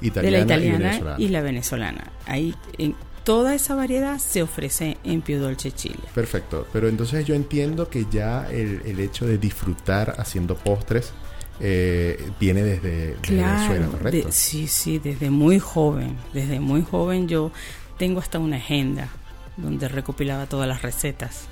Italiana 0.00 0.38
de 0.38 0.38
la 0.38 0.44
italiana 0.54 1.16
y, 1.18 1.28
la 1.28 1.40
venezolana. 1.42 2.12
Ahí 2.26 2.54
en 2.78 2.94
toda 3.24 3.54
esa 3.54 3.74
variedad 3.74 4.18
se 4.18 4.42
ofrece 4.42 4.96
en 5.04 5.22
Pio 5.22 5.40
Dolce 5.40 5.72
Chile. 5.72 5.98
Perfecto, 6.14 6.66
pero 6.72 6.88
entonces 6.88 7.24
yo 7.26 7.34
entiendo 7.34 7.88
que 7.88 8.06
ya 8.10 8.46
el, 8.50 8.82
el 8.84 9.00
hecho 9.00 9.26
de 9.26 9.38
disfrutar 9.38 10.14
haciendo 10.18 10.54
postres 10.54 11.12
eh, 11.60 12.30
viene 12.38 12.62
desde, 12.62 13.16
desde 13.16 13.36
Venezuela, 13.36 13.86
¿correcto? 13.88 14.26
de- 14.28 14.32
sí, 14.32 14.68
sí, 14.68 14.98
desde 14.98 15.30
muy 15.30 15.58
joven. 15.58 16.16
Desde 16.34 16.60
muy 16.60 16.82
joven 16.82 17.26
yo 17.26 17.50
tengo 17.98 18.20
hasta 18.20 18.38
una 18.38 18.56
agenda 18.56 19.08
donde 19.56 19.88
recopilaba 19.88 20.44
todas 20.46 20.68
las 20.68 20.82
recetas 20.82 21.46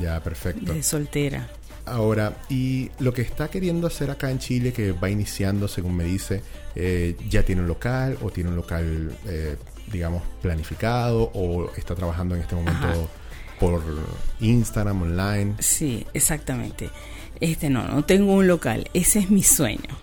Ya, 0.00 0.18
perfecto. 0.20 0.72
de 0.72 0.82
soltera. 0.82 1.48
Ahora, 1.84 2.36
y 2.48 2.90
lo 3.00 3.12
que 3.12 3.22
está 3.22 3.48
queriendo 3.48 3.86
hacer 3.86 4.10
acá 4.10 4.30
en 4.30 4.38
Chile, 4.38 4.72
que 4.72 4.92
va 4.92 5.10
iniciando, 5.10 5.66
según 5.66 5.96
me 5.96 6.04
dice, 6.04 6.42
eh, 6.76 7.16
ya 7.28 7.42
tiene 7.42 7.62
un 7.62 7.68
local 7.68 8.18
o 8.22 8.30
tiene 8.30 8.50
un 8.50 8.56
local, 8.56 9.12
eh, 9.26 9.56
digamos, 9.90 10.22
planificado 10.40 11.30
o 11.34 11.70
está 11.76 11.94
trabajando 11.94 12.36
en 12.36 12.42
este 12.42 12.54
momento 12.54 12.86
Ajá. 12.86 12.96
por 13.58 13.82
Instagram, 14.40 15.02
online. 15.02 15.54
Sí, 15.58 16.06
exactamente. 16.14 16.90
Este 17.40 17.68
no, 17.68 17.88
no 17.88 18.04
tengo 18.04 18.34
un 18.34 18.46
local. 18.46 18.88
Ese 18.94 19.18
es 19.18 19.30
mi 19.30 19.42
sueño, 19.42 19.98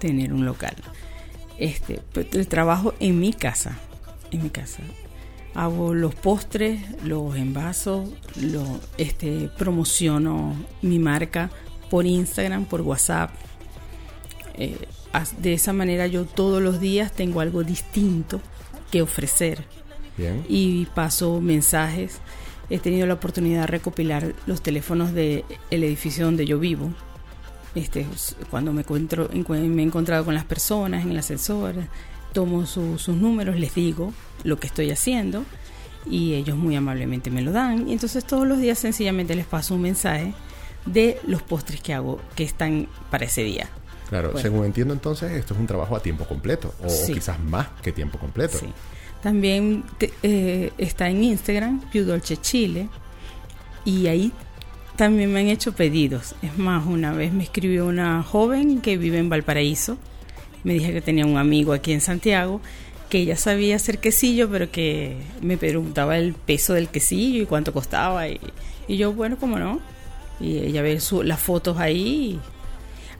tener 0.00 0.32
un 0.32 0.44
local. 0.44 0.74
Este, 1.58 2.00
pero 2.12 2.28
el 2.32 2.48
trabajo 2.48 2.94
en 2.98 3.20
mi 3.20 3.32
casa, 3.32 3.78
en 4.32 4.42
mi 4.42 4.50
casa. 4.50 4.82
Hago 5.54 5.94
los 5.94 6.14
postres, 6.14 6.80
los 7.04 7.34
envasos, 7.36 8.08
lo, 8.40 8.62
este, 8.98 9.50
promociono 9.58 10.54
mi 10.82 10.98
marca 10.98 11.50
por 11.90 12.06
Instagram, 12.06 12.66
por 12.66 12.82
WhatsApp. 12.82 13.30
Eh, 14.54 14.76
de 15.38 15.54
esa 15.54 15.72
manera 15.72 16.06
yo 16.06 16.24
todos 16.24 16.62
los 16.62 16.80
días 16.80 17.10
tengo 17.12 17.40
algo 17.40 17.64
distinto 17.64 18.40
que 18.92 19.02
ofrecer 19.02 19.64
Bien. 20.16 20.44
y 20.48 20.86
paso 20.86 21.40
mensajes. 21.40 22.18
He 22.68 22.78
tenido 22.78 23.06
la 23.08 23.14
oportunidad 23.14 23.62
de 23.62 23.66
recopilar 23.66 24.34
los 24.46 24.62
teléfonos 24.62 25.12
del 25.12 25.44
edificio 25.70 26.24
donde 26.26 26.46
yo 26.46 26.60
vivo. 26.60 26.92
Este, 27.74 28.06
cuando 28.50 28.72
me 28.72 28.82
encuentro, 28.82 29.28
encue- 29.30 29.60
me 29.68 29.82
he 29.82 29.84
encontrado 29.84 30.24
con 30.24 30.34
las 30.34 30.44
personas 30.44 31.04
en 31.04 31.10
el 31.10 31.18
ascensor, 31.18 31.74
tomo 32.32 32.66
su- 32.66 32.98
sus 32.98 33.16
números, 33.16 33.56
les 33.58 33.74
digo 33.74 34.12
lo 34.44 34.58
que 34.58 34.66
estoy 34.66 34.90
haciendo 34.90 35.44
y 36.08 36.34
ellos 36.34 36.56
muy 36.56 36.76
amablemente 36.76 37.30
me 37.30 37.42
lo 37.42 37.52
dan. 37.52 37.88
Y 37.88 37.92
entonces 37.92 38.24
todos 38.24 38.46
los 38.46 38.58
días 38.58 38.78
sencillamente 38.78 39.34
les 39.34 39.46
paso 39.46 39.74
un 39.74 39.82
mensaje 39.82 40.32
de 40.86 41.18
los 41.26 41.42
postres 41.42 41.80
que 41.80 41.92
hago 41.92 42.20
que 42.34 42.44
están 42.44 42.88
para 43.10 43.26
ese 43.26 43.42
día. 43.44 43.68
Claro, 44.08 44.28
Bueno. 44.32 44.42
según 44.42 44.64
entiendo 44.64 44.94
entonces, 44.94 45.30
esto 45.32 45.54
es 45.54 45.60
un 45.60 45.66
trabajo 45.66 45.94
a 45.94 46.00
tiempo 46.02 46.24
completo 46.24 46.74
o, 46.82 47.12
quizás 47.12 47.38
más 47.38 47.68
que 47.82 47.92
tiempo 47.92 48.18
completo. 48.18 48.58
Sí. 48.58 48.66
También 49.22 49.84
te- 49.98 50.12
eh, 50.22 50.72
está 50.78 51.08
en 51.10 51.22
Instagram, 51.22 51.80
Più 51.90 52.04
Dolce 52.04 52.38
Chile, 52.38 52.88
y 53.84 54.06
ahí 54.06 54.32
también 54.96 55.32
me 55.32 55.40
han 55.40 55.46
hecho 55.48 55.72
pedidos. 55.72 56.34
Es 56.42 56.56
más, 56.58 56.86
una 56.86 57.12
vez 57.12 57.32
me 57.32 57.42
escribió 57.44 57.86
una 57.86 58.22
joven 58.22 58.80
que 58.80 58.96
vive 58.96 59.18
en 59.18 59.28
Valparaíso, 59.28 59.96
me 60.64 60.74
dije 60.74 60.92
que 60.92 61.00
tenía 61.00 61.26
un 61.26 61.36
amigo 61.38 61.72
aquí 61.72 61.92
en 61.92 62.00
Santiago, 62.00 62.60
que 63.08 63.18
ella 63.18 63.36
sabía 63.36 63.76
hacer 63.76 63.98
quesillo, 63.98 64.48
pero 64.50 64.70
que 64.70 65.16
me 65.42 65.56
preguntaba 65.56 66.16
el 66.16 66.32
peso 66.34 66.74
del 66.74 66.88
quesillo 66.88 67.42
y 67.42 67.46
cuánto 67.46 67.72
costaba, 67.72 68.28
y, 68.28 68.38
y 68.88 68.96
yo, 68.96 69.12
bueno, 69.12 69.36
cómo 69.38 69.58
no, 69.58 69.80
y 70.38 70.58
ella 70.58 70.82
ve 70.82 71.00
su- 71.00 71.22
las 71.22 71.40
fotos 71.40 71.78
ahí. 71.78 71.98
y- 72.34 72.40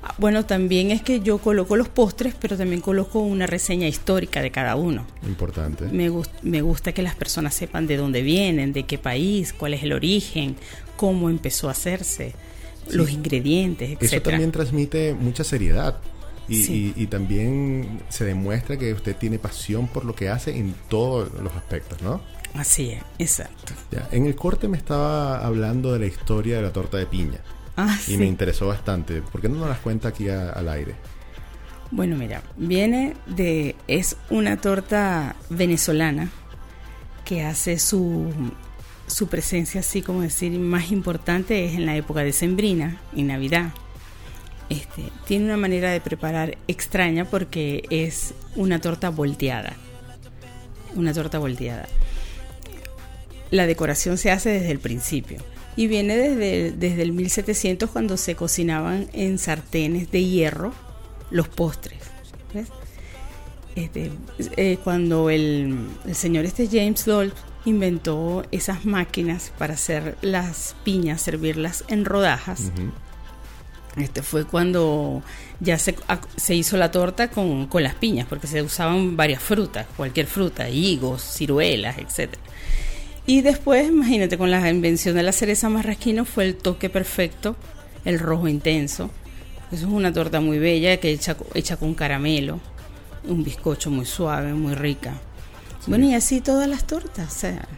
Ah, 0.02 0.14
Bueno, 0.16 0.46
también 0.46 0.90
es 0.92 1.02
que 1.02 1.20
yo 1.20 1.36
coloco 1.36 1.76
los 1.76 1.90
postres, 1.90 2.34
pero 2.40 2.56
también 2.56 2.80
coloco 2.80 3.18
una 3.20 3.46
reseña 3.46 3.86
histórica 3.86 4.40
de 4.40 4.50
cada 4.50 4.74
uno. 4.74 5.04
Importante. 5.28 5.84
Me, 5.92 6.10
me 6.42 6.62
gusta 6.62 6.92
que 6.92 7.02
las 7.02 7.14
personas 7.16 7.52
sepan 7.54 7.86
de 7.86 7.98
dónde 7.98 8.22
vienen, 8.22 8.72
de 8.72 8.84
qué 8.84 8.96
país, 8.96 9.52
cuál 9.52 9.74
es 9.74 9.82
el 9.82 9.92
origen, 9.92 10.56
cómo 10.96 11.28
empezó 11.28 11.68
a 11.68 11.72
hacerse, 11.72 12.32
los 12.90 13.10
ingredientes, 13.10 13.90
Eso 13.90 13.98
etcétera. 14.00 14.22
también 14.36 14.52
transmite 14.52 15.12
mucha 15.12 15.44
seriedad. 15.44 15.98
Y, 16.48 16.62
Sí. 16.64 16.94
y- 16.96 17.02
y 17.02 17.06
también 17.06 18.00
se 18.08 18.24
demuestra 18.24 18.76
que 18.76 18.92
usted 18.92 19.14
tiene 19.16 19.38
pasión 19.38 19.86
por 19.88 20.04
lo 20.04 20.14
que 20.14 20.28
hace 20.28 20.56
en 20.56 20.74
todos 20.88 21.32
los 21.40 21.52
aspectos, 21.54 22.02
¿no? 22.02 22.20
Así 22.54 22.90
es, 22.90 23.02
exacto. 23.18 23.72
Ya, 23.92 24.08
En 24.10 24.26
el 24.26 24.34
corte 24.34 24.66
me 24.66 24.76
estaba 24.76 25.44
hablando 25.46 25.92
de 25.92 26.00
la 26.00 26.06
historia 26.06 26.56
de 26.56 26.62
la 26.62 26.72
torta 26.72 26.96
de 26.96 27.06
piña. 27.06 27.38
Ah, 27.76 27.96
Y 28.08 28.12
sí. 28.12 28.16
me 28.18 28.26
interesó 28.26 28.66
bastante. 28.66 29.22
¿Por 29.22 29.40
qué 29.40 29.48
no 29.48 29.56
nos 29.60 29.68
las 29.68 29.78
cuenta 29.78 30.08
aquí 30.08 30.28
a- 30.28 30.50
al 30.50 30.68
aire? 30.68 30.94
Bueno, 31.92 32.16
mira, 32.16 32.42
viene 32.56 33.14
de 33.26 33.76
es 33.86 34.16
una 34.30 34.56
torta 34.60 35.36
venezolana 35.48 36.30
que 37.24 37.42
hace 37.44 37.78
su 37.78 38.32
su 39.06 39.26
presencia 39.26 39.80
así 39.80 40.02
como 40.02 40.20
decir 40.22 40.56
más 40.58 40.92
importante 40.92 41.64
es 41.64 41.74
en 41.74 41.84
la 41.86 41.96
época 41.96 42.20
de 42.20 42.32
sembrina, 42.32 43.00
en 43.16 43.26
Navidad. 43.28 43.72
Este, 44.70 45.02
tiene 45.26 45.46
una 45.46 45.56
manera 45.56 45.90
de 45.90 46.00
preparar 46.00 46.56
extraña 46.68 47.24
porque 47.24 47.84
es 47.90 48.34
una 48.56 48.80
torta 48.80 49.10
volteada. 49.10 49.74
Una 50.94 51.12
torta 51.12 51.38
volteada. 51.38 51.86
La 53.50 53.66
decoración 53.66 54.16
se 54.16 54.30
hace 54.30 54.50
desde 54.50 54.70
el 54.70 54.78
principio 54.78 55.38
y 55.76 55.88
viene 55.88 56.16
desde, 56.16 56.70
desde 56.72 57.02
el 57.02 57.12
1700 57.12 57.90
cuando 57.90 58.16
se 58.16 58.36
cocinaban 58.36 59.08
en 59.12 59.38
sartenes 59.38 60.10
de 60.12 60.24
hierro 60.24 60.72
los 61.30 61.48
postres. 61.48 61.98
Este, 63.76 64.10
eh, 64.56 64.78
cuando 64.82 65.30
el, 65.30 65.88
el 66.04 66.14
señor 66.14 66.44
este 66.44 66.66
James 66.66 67.04
Dolph 67.04 67.34
inventó 67.64 68.44
esas 68.50 68.84
máquinas 68.84 69.52
para 69.58 69.74
hacer 69.74 70.16
las 70.22 70.74
piñas, 70.84 71.22
servirlas 71.22 71.84
en 71.88 72.04
rodajas. 72.04 72.72
Este 73.96 74.22
fue 74.22 74.44
cuando 74.44 75.22
ya 75.58 75.78
se, 75.78 75.96
se 76.36 76.54
hizo 76.54 76.76
la 76.76 76.90
torta 76.90 77.28
con, 77.28 77.66
con 77.66 77.82
las 77.82 77.94
piñas, 77.94 78.26
porque 78.28 78.46
se 78.46 78.62
usaban 78.62 79.16
varias 79.16 79.42
frutas, 79.42 79.86
cualquier 79.96 80.26
fruta, 80.26 80.68
higos, 80.68 81.22
ciruelas, 81.22 81.98
etc. 81.98 82.34
Y 83.26 83.42
después, 83.42 83.88
imagínate, 83.88 84.38
con 84.38 84.50
la 84.50 84.68
invención 84.70 85.14
de 85.14 85.22
la 85.22 85.32
cereza 85.32 85.68
marrasquino 85.68 86.24
fue 86.24 86.44
el 86.44 86.56
toque 86.56 86.88
perfecto, 86.90 87.56
el 88.04 88.18
rojo 88.18 88.48
intenso. 88.48 89.10
Eso 89.70 89.86
es 89.86 89.92
una 89.92 90.12
torta 90.12 90.40
muy 90.40 90.58
bella 90.58 90.96
que 90.96 91.10
hecha, 91.12 91.36
hecha 91.54 91.76
con 91.76 91.94
caramelo, 91.94 92.60
un 93.28 93.44
bizcocho 93.44 93.90
muy 93.90 94.06
suave, 94.06 94.52
muy 94.54 94.74
rica. 94.74 95.14
Bueno, 95.86 96.06
y 96.06 96.14
así 96.14 96.40
todas 96.40 96.68
las 96.68 96.86
tortas, 96.86 97.36
o 97.36 97.38
sea, 97.38 97.68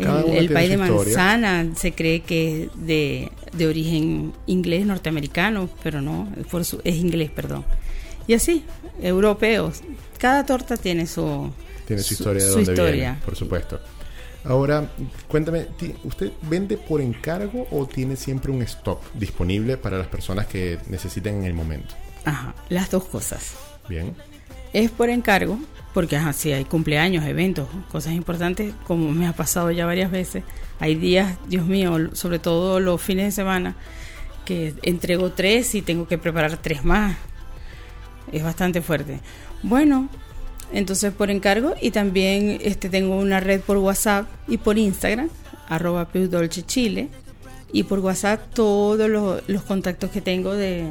el, 0.00 0.36
el 0.36 0.52
pay 0.52 0.68
de 0.68 0.74
historia. 0.74 0.94
manzana 1.16 1.74
se 1.76 1.92
cree 1.92 2.20
que 2.22 2.64
es 2.64 2.70
de, 2.86 3.30
de 3.52 3.66
origen 3.66 4.32
inglés 4.46 4.86
norteamericano, 4.86 5.68
pero 5.82 6.00
no, 6.00 6.28
es 6.40 6.46
por 6.46 6.64
su- 6.64 6.80
es 6.84 6.96
inglés, 6.96 7.30
perdón. 7.30 7.64
Y 8.26 8.34
así, 8.34 8.64
europeos. 9.02 9.80
Cada 10.18 10.44
torta 10.46 10.76
tiene 10.76 11.06
su, 11.06 11.50
Tiene 11.86 12.02
su 12.02 12.14
historia 12.14 12.44
de 12.44 12.50
su 12.50 12.56
dónde 12.56 12.72
historia. 12.72 12.92
viene, 12.94 13.18
por 13.24 13.36
supuesto. 13.36 13.80
Ahora, 14.44 14.88
cuéntame, 15.28 15.66
¿usted 16.04 16.32
vende 16.48 16.76
por 16.78 17.00
encargo 17.00 17.66
o 17.70 17.86
tiene 17.86 18.16
siempre 18.16 18.50
un 18.50 18.62
stock 18.62 19.02
disponible 19.14 19.76
para 19.76 19.98
las 19.98 20.06
personas 20.06 20.46
que 20.46 20.78
necesiten 20.88 21.36
en 21.38 21.44
el 21.44 21.54
momento? 21.54 21.94
Ajá, 22.24 22.54
las 22.68 22.90
dos 22.90 23.04
cosas. 23.04 23.54
Bien. 23.88 24.14
Es 24.72 24.90
por 24.90 25.10
encargo, 25.10 25.58
porque 25.92 26.16
así 26.16 26.52
hay 26.52 26.64
cumpleaños, 26.64 27.24
eventos, 27.24 27.68
cosas 27.90 28.12
importantes, 28.12 28.74
como 28.86 29.10
me 29.12 29.26
ha 29.26 29.32
pasado 29.32 29.70
ya 29.70 29.86
varias 29.86 30.10
veces. 30.10 30.44
Hay 30.78 30.94
días, 30.94 31.36
Dios 31.48 31.66
mío, 31.66 32.14
sobre 32.14 32.38
todo 32.38 32.80
los 32.80 33.00
fines 33.00 33.26
de 33.26 33.32
semana, 33.32 33.74
que 34.44 34.74
entrego 34.82 35.32
tres 35.32 35.74
y 35.74 35.82
tengo 35.82 36.06
que 36.06 36.18
preparar 36.18 36.56
tres 36.58 36.84
más. 36.84 37.16
Es 38.32 38.44
bastante 38.44 38.80
fuerte. 38.82 39.20
Bueno, 39.62 40.08
entonces 40.72 41.12
por 41.12 41.30
encargo 41.30 41.74
y 41.80 41.90
también 41.90 42.58
este 42.62 42.88
tengo 42.88 43.16
una 43.16 43.40
red 43.40 43.60
por 43.60 43.76
WhatsApp 43.78 44.28
y 44.46 44.58
por 44.58 44.78
Instagram, 44.78 45.28
arroba 45.68 46.08
Chile, 46.48 47.08
y 47.72 47.82
por 47.82 47.98
WhatsApp 47.98 48.52
todos 48.54 49.10
los, 49.10 49.42
los 49.48 49.62
contactos 49.62 50.10
que 50.10 50.20
tengo 50.20 50.54
de, 50.54 50.86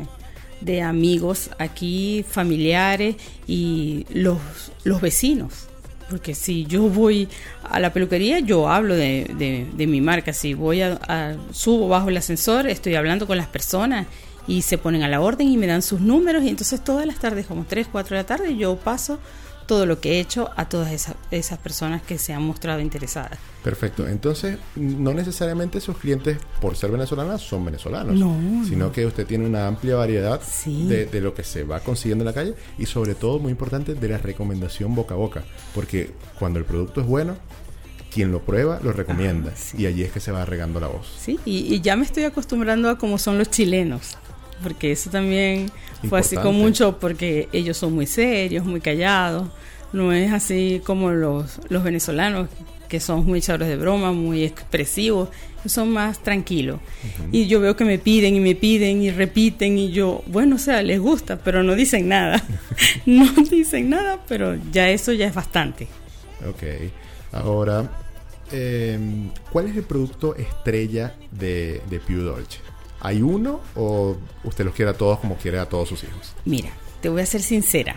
de 0.62 0.82
amigos 0.82 1.50
aquí, 1.58 2.26
familiares 2.28 3.15
y 3.48 4.06
los, 4.13 4.38
los 4.84 5.02
vecinos. 5.02 5.67
Porque 6.10 6.34
si 6.34 6.65
yo 6.65 6.84
voy 6.84 7.28
a 7.63 7.80
la 7.80 7.93
peluquería, 7.93 8.39
yo 8.39 8.67
hablo 8.67 8.95
de, 8.95 9.67
de, 9.72 9.88
mi 9.88 10.02
marca. 10.02 10.34
Si 10.34 10.56
voy 10.56 10.82
a, 10.82 11.38
subo 11.52 11.88
bajo 11.88 12.10
el 12.10 12.17
ascensor, 12.17 12.67
estoy 12.67 12.95
hablando 12.95 13.28
con 13.28 13.38
las 13.38 13.48
personas 13.48 14.08
y 14.48 14.63
se 14.63 14.80
ponen 14.80 15.04
a 15.04 15.08
la 15.08 15.22
orden 15.22 15.48
y 15.48 15.58
me 15.58 15.67
dan 15.67 15.84
sus 15.84 16.02
números. 16.02 16.43
Y 16.43 16.50
entonces 16.50 16.84
todas 16.84 17.06
las 17.06 17.19
tardes, 17.19 17.45
como 17.45 17.65
3, 17.65 17.88
4 17.91 18.15
de 18.15 18.24
la 18.24 18.28
tarde, 18.28 18.58
yo 18.58 18.76
paso 18.78 19.19
todo 19.69 19.86
lo 19.86 20.01
que 20.01 20.13
he 20.13 20.19
hecho 20.19 20.49
a 20.55 20.67
todas 20.67 20.91
esas, 20.91 21.13
esas 21.29 21.60
personas 21.60 22.01
que 22.01 22.17
se 22.17 22.34
han 22.34 22.41
mostrado 22.41 22.79
interesadas. 22.79 23.38
Perfecto. 23.63 24.08
Entonces, 24.08 24.58
no 24.75 25.13
necesariamente 25.13 25.79
sus 25.79 25.95
clientes, 25.95 26.39
por 26.60 26.75
ser 26.75 26.89
venezolanas, 26.89 27.41
son 27.41 27.63
venezolanos. 27.63 28.15
No. 28.15 28.65
Sino 28.67 28.91
que 28.91 29.05
usted 29.05 29.27
tiene 29.27 29.45
una 29.45 29.67
amplia 29.67 29.95
variedad 29.95 30.41
de, 30.65 31.05
de, 31.05 31.21
lo 31.21 31.36
que 31.36 31.43
se 31.43 31.65
va 31.65 31.82
consiguiendo 31.82 32.23
en 32.23 32.25
la 32.25 32.34
calle 32.34 32.55
y 32.79 32.88
sobre 32.88 33.13
todo, 33.13 33.38
muy 33.38 33.51
importante, 33.51 33.93
de 33.93 34.10
la 34.10 34.17
recomendación 34.17 34.95
boca 34.95 35.13
a 35.13 35.17
boca. 35.17 35.43
Porque 35.75 36.13
cuando 36.39 36.58
el 36.58 36.65
producto 36.65 37.01
es 37.01 37.05
bueno, 37.05 37.36
quien 38.12 38.32
lo 38.32 38.41
prueba 38.41 38.79
lo 38.82 38.91
recomienda. 38.91 39.53
Ah, 39.55 39.75
y 39.77 39.86
allí 39.86 40.01
es 40.01 40.12
que 40.12 40.19
se 40.19 40.32
va 40.32 40.45
regando 40.45 40.79
la 40.79 40.88
voz. 40.88 41.15
Sí, 41.19 41.39
y, 41.45 41.75
y 41.75 41.79
ya 41.82 41.95
me 41.95 42.05
estoy 42.05 42.23
acostumbrando 42.23 42.89
a 42.89 42.97
cómo 42.97 43.19
son 43.19 43.38
los 43.38 43.51
chilenos 43.51 44.17
porque 44.62 44.91
eso 44.91 45.10
también 45.10 45.72
fue 46.08 46.19
así 46.19 46.36
con 46.36 46.56
mucho, 46.56 47.00
porque 47.00 47.50
ellos 47.52 47.78
son 47.78 47.93
muy 47.93 48.06
serios, 48.06 48.65
muy 48.65 48.82
callados, 48.82 49.50
no 49.93 50.13
es 50.13 50.32
así 50.32 50.82
como 50.86 51.12
los, 51.12 51.60
los 51.69 51.84
venezolanos, 51.84 52.50
que 52.88 53.00
son 53.00 53.26
muy 53.26 53.39
echadores 53.39 53.67
de 53.67 53.78
broma, 53.78 54.12
muy 54.12 54.43
expresivos, 54.43 55.30
son 55.65 55.91
más 55.91 56.19
tranquilos. 56.19 56.80
Y 57.32 57.48
yo 57.48 57.60
veo 57.60 57.76
que 57.76 57.86
me 57.86 58.00
piden 58.00 58.36
y 58.36 58.39
me 58.39 58.56
piden 58.56 59.02
y 59.02 59.12
repiten 59.12 59.78
y 59.78 59.91
yo, 59.91 60.24
bueno, 60.28 60.56
o 60.56 60.60
sea, 60.60 60.82
les 60.82 61.00
gusta, 61.00 61.38
pero 61.38 61.63
no 61.63 61.76
dicen 61.76 62.08
nada. 62.08 62.43
no 63.06 63.32
dicen 63.50 63.89
nada, 63.89 64.19
pero 64.28 64.58
ya 64.72 64.89
eso 64.89 65.13
ya 65.13 65.28
es 65.28 65.36
bastante. 65.36 65.88
Ok. 66.48 66.63
Ahora, 67.32 67.89
em, 68.52 69.30
¿cuál 69.52 69.67
es 69.67 69.76
el 69.76 69.84
producto 69.84 70.36
estrella 70.36 71.15
de, 71.32 71.82
de 71.89 72.00
Più 72.00 72.22
Dolce? 72.22 72.60
¿Hay 73.01 73.21
uno 73.21 73.62
o 73.75 74.17
usted 74.43 74.65
los 74.65 74.73
quiere 74.73 74.91
a 74.91 74.93
todos 74.93 75.19
como 75.19 75.38
quiere 75.38 75.59
a 75.59 75.67
todos 75.67 75.89
sus 75.89 76.03
hijos? 76.03 76.33
Mira, 76.45 76.69
te 77.01 77.09
voy 77.09 77.21
a 77.21 77.25
ser 77.25 77.41
sincera. 77.41 77.95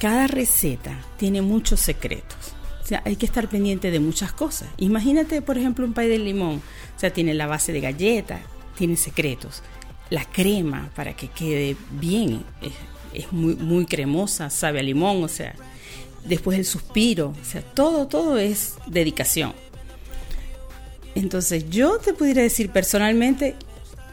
Cada 0.00 0.26
receta 0.26 0.98
tiene 1.18 1.42
muchos 1.42 1.80
secretos. 1.80 2.54
O 2.82 2.86
sea, 2.86 3.02
hay 3.04 3.16
que 3.16 3.26
estar 3.26 3.48
pendiente 3.48 3.90
de 3.90 4.00
muchas 4.00 4.32
cosas. 4.32 4.68
Imagínate, 4.76 5.40
por 5.40 5.56
ejemplo, 5.56 5.86
un 5.86 5.94
pay 5.94 6.08
de 6.08 6.18
limón. 6.18 6.62
O 6.96 7.00
sea, 7.00 7.12
tiene 7.12 7.32
la 7.32 7.46
base 7.46 7.72
de 7.72 7.80
galleta, 7.80 8.40
tiene 8.76 8.96
secretos. 8.96 9.62
La 10.10 10.24
crema 10.26 10.90
para 10.94 11.14
que 11.16 11.28
quede 11.28 11.76
bien, 11.92 12.44
es, 13.14 13.32
muy, 13.32 13.54
muy 13.56 13.86
cremosa, 13.86 14.50
sabe 14.50 14.80
a 14.80 14.82
limón, 14.82 15.22
o 15.22 15.28
sea. 15.28 15.54
Después 16.26 16.58
el 16.58 16.64
suspiro, 16.64 17.34
o 17.40 17.44
sea, 17.44 17.62
todo, 17.62 18.06
todo 18.06 18.38
es 18.38 18.74
dedicación. 18.86 19.52
Entonces, 21.14 21.68
yo 21.68 21.98
te 21.98 22.12
pudiera 22.14 22.42
decir 22.42 22.70
personalmente 22.70 23.56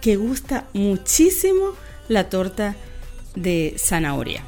que 0.01 0.15
gusta 0.15 0.65
muchísimo 0.73 1.75
la 2.09 2.29
torta 2.29 2.75
de 3.35 3.75
zanahoria 3.77 4.43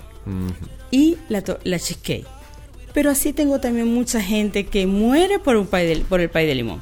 y 0.91 1.17
la, 1.29 1.43
la 1.63 1.79
cheesecake. 1.79 2.25
Pero 2.93 3.09
así 3.09 3.33
tengo 3.33 3.59
también 3.59 3.87
mucha 3.87 4.21
gente 4.21 4.65
que 4.65 4.85
muere 4.85 5.39
por, 5.39 5.55
un 5.55 5.67
pay 5.67 6.01
por 6.01 6.21
el 6.21 6.29
pay 6.29 6.45
de 6.45 6.55
limón. 6.55 6.81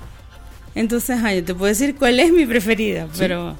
Entonces, 0.75 1.19
yo 1.21 1.43
te 1.43 1.53
puedo 1.53 1.67
decir 1.67 1.95
cuál 1.95 2.19
es 2.19 2.31
mi 2.31 2.45
preferida, 2.45 3.07
pero, 3.17 3.55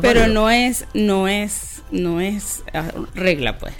pero 0.00 0.26
no 0.26 0.50
es, 0.50 0.84
no 0.94 1.28
es, 1.28 1.82
no 1.90 2.20
es 2.20 2.62
ah, 2.74 2.90
regla, 3.14 3.58
pues. 3.58 3.74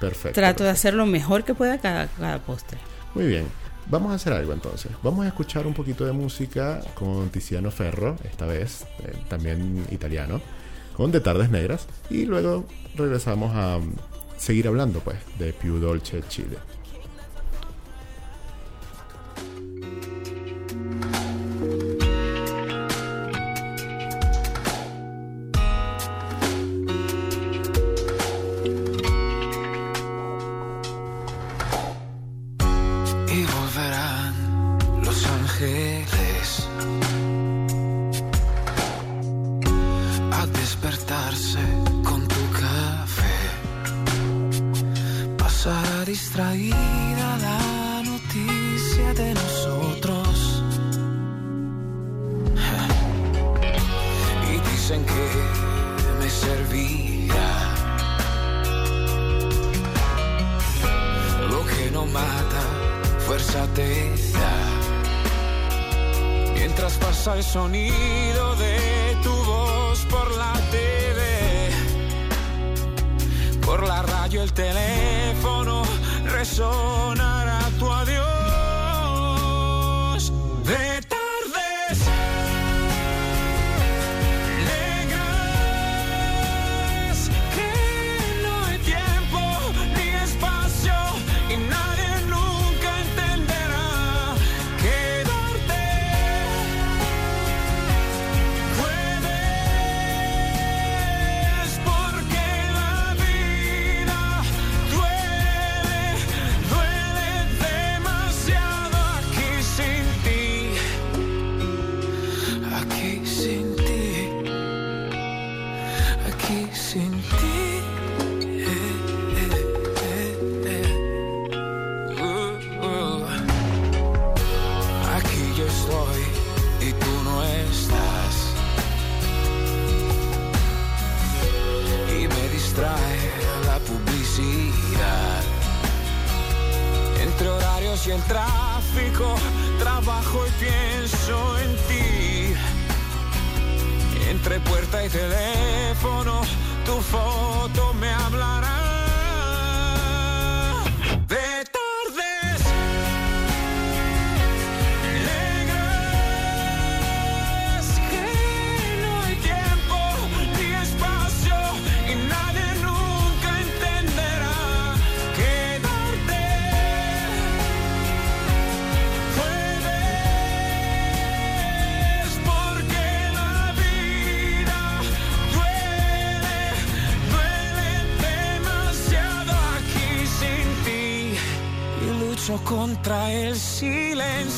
Perfecto. 0.00 0.32
Trato 0.32 0.64
de 0.64 0.70
hacer 0.70 0.94
lo 0.94 1.06
mejor 1.06 1.44
que 1.44 1.54
pueda 1.54 1.78
cada, 1.78 2.08
cada 2.08 2.38
postre. 2.40 2.78
Muy 3.14 3.26
bien. 3.26 3.44
Vamos 3.90 4.12
a 4.12 4.14
hacer 4.14 4.32
algo 4.32 4.52
entonces. 4.52 4.92
Vamos 5.02 5.24
a 5.24 5.28
escuchar 5.28 5.66
un 5.66 5.74
poquito 5.74 6.04
de 6.04 6.12
música 6.12 6.80
con 6.94 7.28
Tiziano 7.30 7.70
Ferro, 7.70 8.16
esta 8.24 8.46
vez, 8.46 8.86
eh, 9.04 9.12
también 9.28 9.84
italiano, 9.90 10.40
con 10.96 11.10
De 11.12 11.20
Tardes 11.20 11.50
Negras. 11.50 11.86
Y 12.08 12.24
luego 12.24 12.64
regresamos 12.96 13.54
a 13.54 13.78
mm, 13.78 13.94
seguir 14.36 14.68
hablando, 14.68 15.00
pues, 15.00 15.18
de 15.38 15.52
Più 15.52 15.78
Dolce 15.78 16.22
Chile. 16.28 16.56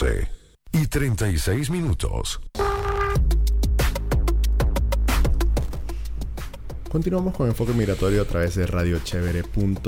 11 0.00 0.28
y 0.72 0.86
36 0.88 1.70
minutos. 1.70 2.40
Continuamos 6.90 7.36
con 7.36 7.46
Enfoque 7.46 7.72
Migratorio 7.72 8.22
a 8.22 8.24
través 8.24 8.56
de 8.56 8.66
radiochevere.cl 8.66 9.84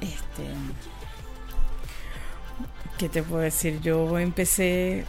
Este, 0.00 0.48
¿Qué 2.96 3.08
te 3.08 3.22
puedo 3.22 3.42
decir? 3.42 3.80
Yo 3.80 4.18
empecé 4.18 5.04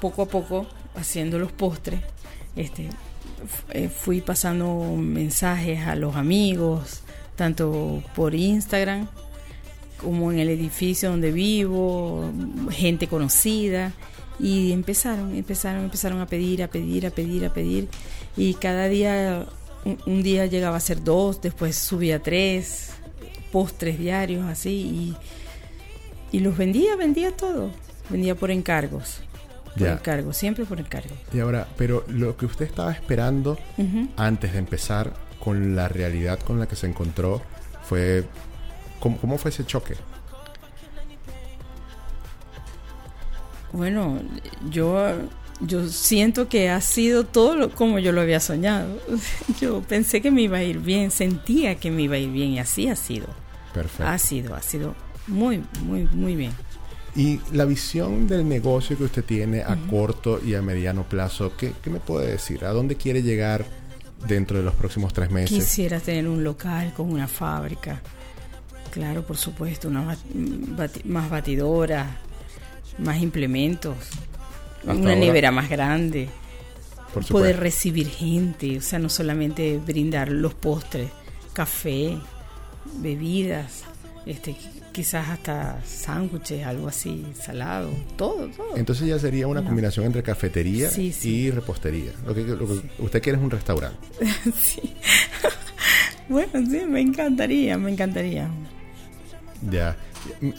poco 0.00 0.22
a 0.22 0.26
poco 0.26 0.66
haciendo 0.94 1.38
los 1.38 1.52
postres. 1.52 2.00
Este, 2.54 2.90
eh, 3.70 3.88
fui 3.88 4.20
pasando 4.20 4.94
mensajes 4.96 5.86
a 5.86 5.96
los 5.96 6.16
amigos, 6.16 7.02
tanto 7.36 8.02
por 8.14 8.34
Instagram 8.34 9.08
como 9.96 10.30
en 10.30 10.38
el 10.38 10.50
edificio 10.50 11.10
donde 11.10 11.32
vivo, 11.32 12.30
gente 12.70 13.06
conocida. 13.08 13.92
Y 14.38 14.72
empezaron, 14.72 15.34
empezaron, 15.34 15.84
empezaron 15.84 16.20
a 16.20 16.26
pedir, 16.26 16.62
a 16.62 16.68
pedir, 16.68 17.06
a 17.06 17.10
pedir, 17.10 17.44
a 17.46 17.52
pedir. 17.52 17.88
Y 18.36 18.54
cada 18.54 18.88
día, 18.88 19.46
un, 19.84 19.98
un 20.06 20.22
día 20.22 20.46
llegaba 20.46 20.76
a 20.76 20.80
ser 20.80 21.02
dos, 21.04 21.40
después 21.40 21.76
subía 21.76 22.20
tres, 22.20 22.90
postres 23.52 23.98
diarios, 23.98 24.44
así. 24.44 25.14
Y, 26.32 26.36
y 26.36 26.40
los 26.40 26.56
vendía, 26.56 26.96
vendía 26.96 27.30
todo. 27.30 27.70
Vendía 28.10 28.34
por 28.34 28.50
encargos. 28.50 29.20
Por 29.74 29.82
Ya. 29.82 29.92
encargo, 29.94 30.32
siempre 30.32 30.64
por 30.64 30.78
encargo. 30.80 31.14
Y 31.32 31.40
ahora, 31.40 31.66
pero 31.76 32.04
lo 32.08 32.36
que 32.36 32.46
usted 32.46 32.64
estaba 32.66 32.92
esperando 32.92 33.58
antes 34.16 34.52
de 34.52 34.58
empezar 34.58 35.12
con 35.40 35.74
la 35.76 35.88
realidad 35.88 36.38
con 36.40 36.58
la 36.60 36.66
que 36.66 36.76
se 36.76 36.86
encontró 36.86 37.42
fue... 37.84 38.24
¿Cómo, 39.00 39.18
cómo 39.18 39.36
fue 39.36 39.50
ese 39.50 39.64
choque? 39.66 39.94
Bueno, 43.72 44.20
yo, 44.70 45.12
yo 45.60 45.88
siento 45.88 46.48
que 46.48 46.70
ha 46.70 46.80
sido 46.80 47.24
todo 47.24 47.56
lo- 47.56 47.70
como 47.70 47.98
yo 47.98 48.12
lo 48.12 48.20
había 48.20 48.38
soñado. 48.40 48.98
Yo 49.60 49.82
pensé 49.82 50.20
que 50.22 50.30
me 50.30 50.42
iba 50.42 50.58
a 50.58 50.62
ir 50.62 50.78
bien, 50.78 51.10
sentía 51.10 51.74
que 51.76 51.90
me 51.90 52.02
iba 52.02 52.14
a 52.14 52.18
ir 52.18 52.30
bien 52.30 52.50
y 52.50 52.58
así 52.60 52.88
ha 52.88 52.94
sido. 52.96 53.26
Perfecto. 53.72 54.06
Ha 54.06 54.18
sido, 54.18 54.54
ha 54.54 54.62
sido 54.62 54.94
muy, 55.26 55.64
muy, 55.82 56.04
muy 56.12 56.36
bien. 56.36 56.52
Y 57.16 57.40
la 57.52 57.64
visión 57.64 58.26
del 58.26 58.48
negocio 58.48 58.98
que 58.98 59.04
usted 59.04 59.24
tiene 59.24 59.62
a 59.62 59.76
corto 59.88 60.40
y 60.44 60.54
a 60.54 60.62
mediano 60.62 61.04
plazo, 61.04 61.52
¿qué, 61.56 61.72
qué 61.82 61.88
me 61.90 62.00
puede 62.00 62.32
decir? 62.32 62.64
¿A 62.64 62.70
dónde 62.72 62.96
quiere 62.96 63.22
llegar 63.22 63.64
dentro 64.26 64.58
de 64.58 64.64
los 64.64 64.74
próximos 64.74 65.12
tres 65.12 65.30
meses? 65.30 65.56
Quisiera 65.56 66.00
tener 66.00 66.26
un 66.26 66.42
local 66.42 66.92
con 66.92 67.10
una 67.12 67.28
fábrica. 67.28 68.00
Claro, 68.90 69.24
por 69.24 69.36
supuesto, 69.36 69.86
una 69.88 70.04
bat- 70.04 71.04
más 71.04 71.30
batidoras, 71.30 72.06
más 72.98 73.20
implementos, 73.20 73.96
Hasta 74.80 74.92
una 74.92 75.10
ahora, 75.10 75.14
nevera 75.16 75.50
más 75.52 75.68
grande, 75.68 76.28
Por 77.12 77.24
poder 77.26 77.60
recibir 77.60 78.08
gente, 78.08 78.78
o 78.78 78.80
sea, 78.80 78.98
no 78.98 79.08
solamente 79.08 79.78
brindar 79.78 80.30
los 80.30 80.54
postres, 80.54 81.10
café, 81.52 82.18
bebidas, 82.98 83.84
este, 84.26 84.56
quizás 84.94 85.28
hasta 85.28 85.80
sándwiches, 85.84 86.64
algo 86.64 86.88
así, 86.88 87.26
salado, 87.38 87.90
todo, 88.16 88.48
todo. 88.48 88.76
Entonces 88.76 89.08
ya 89.08 89.18
sería 89.18 89.46
una 89.48 89.60
No. 89.60 89.66
combinación 89.66 90.06
entre 90.06 90.22
cafetería 90.22 90.88
Sí, 90.88 91.12
sí. 91.12 91.28
y 91.30 91.50
repostería. 91.50 92.12
Lo 92.26 92.34
que, 92.34 92.42
lo 92.44 92.58
que 92.66 92.80
usted 93.00 93.20
quiere 93.22 93.38
es 93.38 93.44
un 93.44 93.50
restaurante. 93.50 93.98
Sí. 94.56 94.94
bueno, 96.28 96.52
sí, 96.70 96.80
me 96.88 97.00
encantaría, 97.00 97.76
me 97.76 97.90
encantaría. 97.90 98.48
Ya. 99.70 99.96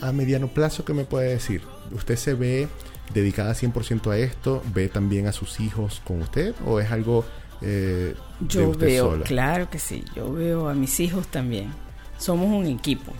A 0.01 0.11
mediano 0.11 0.47
plazo, 0.47 0.83
¿qué 0.85 0.93
me 0.93 1.05
puede 1.05 1.29
decir? 1.29 1.61
¿Usted 1.91 2.15
se 2.17 2.33
ve 2.33 2.67
dedicada 3.13 3.53
100% 3.55 4.11
a 4.11 4.17
esto? 4.17 4.61
¿Ve 4.73 4.89
también 4.89 5.27
a 5.27 5.31
sus 5.31 5.59
hijos 5.59 6.01
con 6.05 6.21
usted? 6.21 6.53
¿O 6.65 6.79
es 6.79 6.91
algo 6.91 7.25
eh, 7.61 8.15
de 8.39 8.47
Yo 8.47 8.69
usted 8.69 8.85
veo, 8.85 9.11
sola? 9.11 9.23
claro 9.23 9.69
que 9.69 9.79
sí, 9.79 10.03
yo 10.15 10.31
veo 10.33 10.67
a 10.69 10.73
mis 10.73 10.99
hijos 10.99 11.27
también. 11.29 11.71
Somos 12.17 12.47
un 12.47 12.65
equipo, 12.67 13.11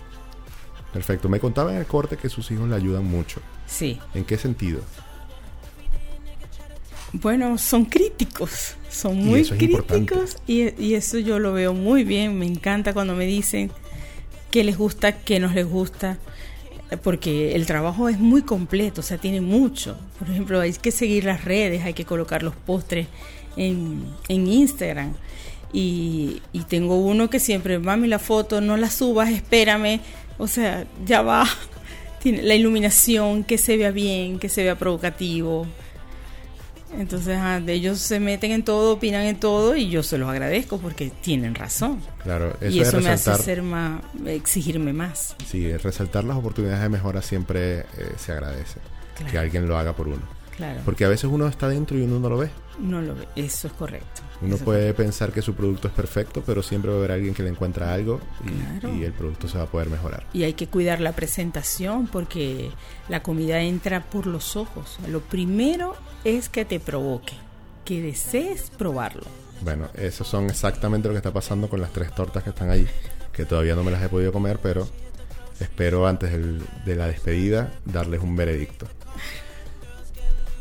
Perfecto. 0.96 1.28
Me 1.28 1.38
contaba 1.40 1.72
en 1.72 1.78
el 1.78 1.84
corte 1.86 2.16
que 2.16 2.30
sus 2.30 2.50
hijos 2.50 2.66
le 2.70 2.74
ayudan 2.74 3.04
mucho. 3.04 3.40
sí. 3.66 3.98
¿En 4.14 4.24
qué 4.24 4.38
sentido? 4.38 4.80
Bueno, 7.12 7.56
son 7.58 7.84
críticos, 7.84 8.74
son 8.90 9.18
muy 9.18 9.44
críticos 9.44 10.36
y, 10.46 10.74
y 10.82 10.94
eso 10.94 11.18
yo 11.18 11.38
lo 11.38 11.52
veo 11.52 11.72
muy 11.72 12.02
bien. 12.04 12.38
Me 12.38 12.46
encanta 12.46 12.92
cuando 12.92 13.14
me 13.14 13.26
dicen 13.26 13.70
qué 14.50 14.64
les 14.64 14.76
gusta, 14.76 15.12
qué 15.12 15.38
no 15.38 15.48
les 15.52 15.66
gusta, 15.66 16.18
porque 17.02 17.54
el 17.54 17.64
trabajo 17.66 18.08
es 18.08 18.18
muy 18.18 18.42
completo, 18.42 19.00
o 19.00 19.04
sea, 19.04 19.18
tiene 19.18 19.40
mucho. 19.40 19.96
Por 20.18 20.28
ejemplo, 20.30 20.60
hay 20.60 20.72
que 20.72 20.90
seguir 20.90 21.24
las 21.24 21.44
redes, 21.44 21.84
hay 21.84 21.94
que 21.94 22.04
colocar 22.04 22.42
los 22.42 22.56
postres 22.56 23.06
en, 23.56 24.02
en 24.28 24.46
Instagram. 24.46 25.12
Y, 25.72 26.42
y 26.52 26.60
tengo 26.64 26.96
uno 26.98 27.28
que 27.30 27.38
siempre, 27.38 27.78
mami, 27.78 28.08
la 28.08 28.18
foto, 28.18 28.60
no 28.60 28.76
la 28.76 28.90
subas, 28.90 29.30
espérame. 29.30 30.00
O 30.38 30.46
sea, 30.46 30.86
ya 31.04 31.22
va. 31.22 31.46
Tiene 32.20 32.42
la 32.42 32.54
iluminación, 32.54 33.44
que 33.44 33.58
se 33.58 33.76
vea 33.76 33.90
bien, 33.90 34.38
que 34.38 34.48
se 34.48 34.62
vea 34.62 34.76
provocativo. 34.76 35.66
Entonces, 36.98 37.36
ah, 37.38 37.60
ellos 37.66 37.98
se 37.98 38.20
meten 38.20 38.52
en 38.52 38.64
todo, 38.64 38.94
opinan 38.94 39.22
en 39.22 39.38
todo 39.38 39.76
y 39.76 39.90
yo 39.90 40.02
se 40.02 40.18
los 40.18 40.28
agradezco 40.28 40.78
porque 40.78 41.10
tienen 41.10 41.54
razón. 41.54 42.00
Claro, 42.22 42.56
eso 42.60 42.74
y 42.74 42.80
eso 42.80 42.98
es 42.98 43.04
me 43.04 43.10
hace 43.10 43.34
ser 43.34 43.62
más, 43.62 44.00
exigirme 44.24 44.92
más. 44.92 45.36
sí, 45.46 45.76
resaltar 45.76 46.24
las 46.24 46.36
oportunidades 46.36 46.80
de 46.82 46.88
mejora 46.88 47.22
siempre 47.22 47.80
eh, 47.80 47.84
se 48.16 48.32
agradece. 48.32 48.80
Claro. 49.16 49.32
Que 49.32 49.38
alguien 49.38 49.68
lo 49.68 49.76
haga 49.76 49.94
por 49.94 50.08
uno. 50.08 50.35
Claro. 50.56 50.80
Porque 50.84 51.04
a 51.04 51.08
veces 51.08 51.28
uno 51.30 51.46
está 51.46 51.68
dentro 51.68 51.98
y 51.98 52.02
uno 52.02 52.18
no 52.18 52.28
lo 52.30 52.38
ve. 52.38 52.48
No 52.80 53.02
lo 53.02 53.14
ve. 53.14 53.28
Eso 53.36 53.66
es 53.68 53.74
correcto. 53.74 54.22
Uno 54.40 54.56
puede 54.56 54.92
pensar 54.94 55.32
que 55.32 55.42
su 55.42 55.54
producto 55.54 55.88
es 55.88 55.94
perfecto, 55.94 56.42
pero 56.44 56.62
siempre 56.62 56.90
va 56.90 56.96
a 56.96 56.98
haber 57.00 57.12
alguien 57.12 57.34
que 57.34 57.42
le 57.42 57.50
encuentra 57.50 57.92
algo 57.92 58.20
y, 58.44 58.78
Claro. 58.80 58.94
y 58.96 59.04
el 59.04 59.12
producto 59.12 59.48
se 59.48 59.58
va 59.58 59.64
a 59.64 59.66
poder 59.66 59.88
mejorar. 59.90 60.26
Y 60.32 60.44
hay 60.44 60.54
que 60.54 60.66
cuidar 60.68 61.00
la 61.00 61.12
presentación 61.12 62.06
porque 62.06 62.70
la 63.08 63.22
comida 63.22 63.60
entra 63.60 64.02
por 64.04 64.26
los 64.26 64.56
ojos. 64.56 64.98
Lo 65.08 65.20
primero 65.20 65.94
es 66.24 66.48
que 66.48 66.64
te 66.64 66.80
provoque, 66.80 67.34
que 67.84 68.00
desees 68.00 68.70
probarlo. 68.76 69.24
Bueno, 69.62 69.88
eso 69.94 70.24
son 70.24 70.46
exactamente 70.50 71.08
lo 71.08 71.14
que 71.14 71.18
está 71.18 71.32
pasando 71.32 71.68
con 71.68 71.80
las 71.80 71.92
tres 71.92 72.14
tortas 72.14 72.42
que 72.42 72.50
están 72.50 72.70
ahí, 72.70 72.86
que 73.32 73.44
todavía 73.44 73.74
no 73.74 73.82
me 73.84 73.90
las 73.90 74.02
he 74.02 74.08
podido 74.08 74.32
comer, 74.32 74.58
pero 74.62 74.86
espero 75.60 76.06
antes 76.06 76.30
del- 76.32 76.62
de 76.84 76.94
la 76.96 77.06
despedida 77.06 77.72
darles 77.86 78.20
un 78.22 78.36
veredicto. 78.36 78.86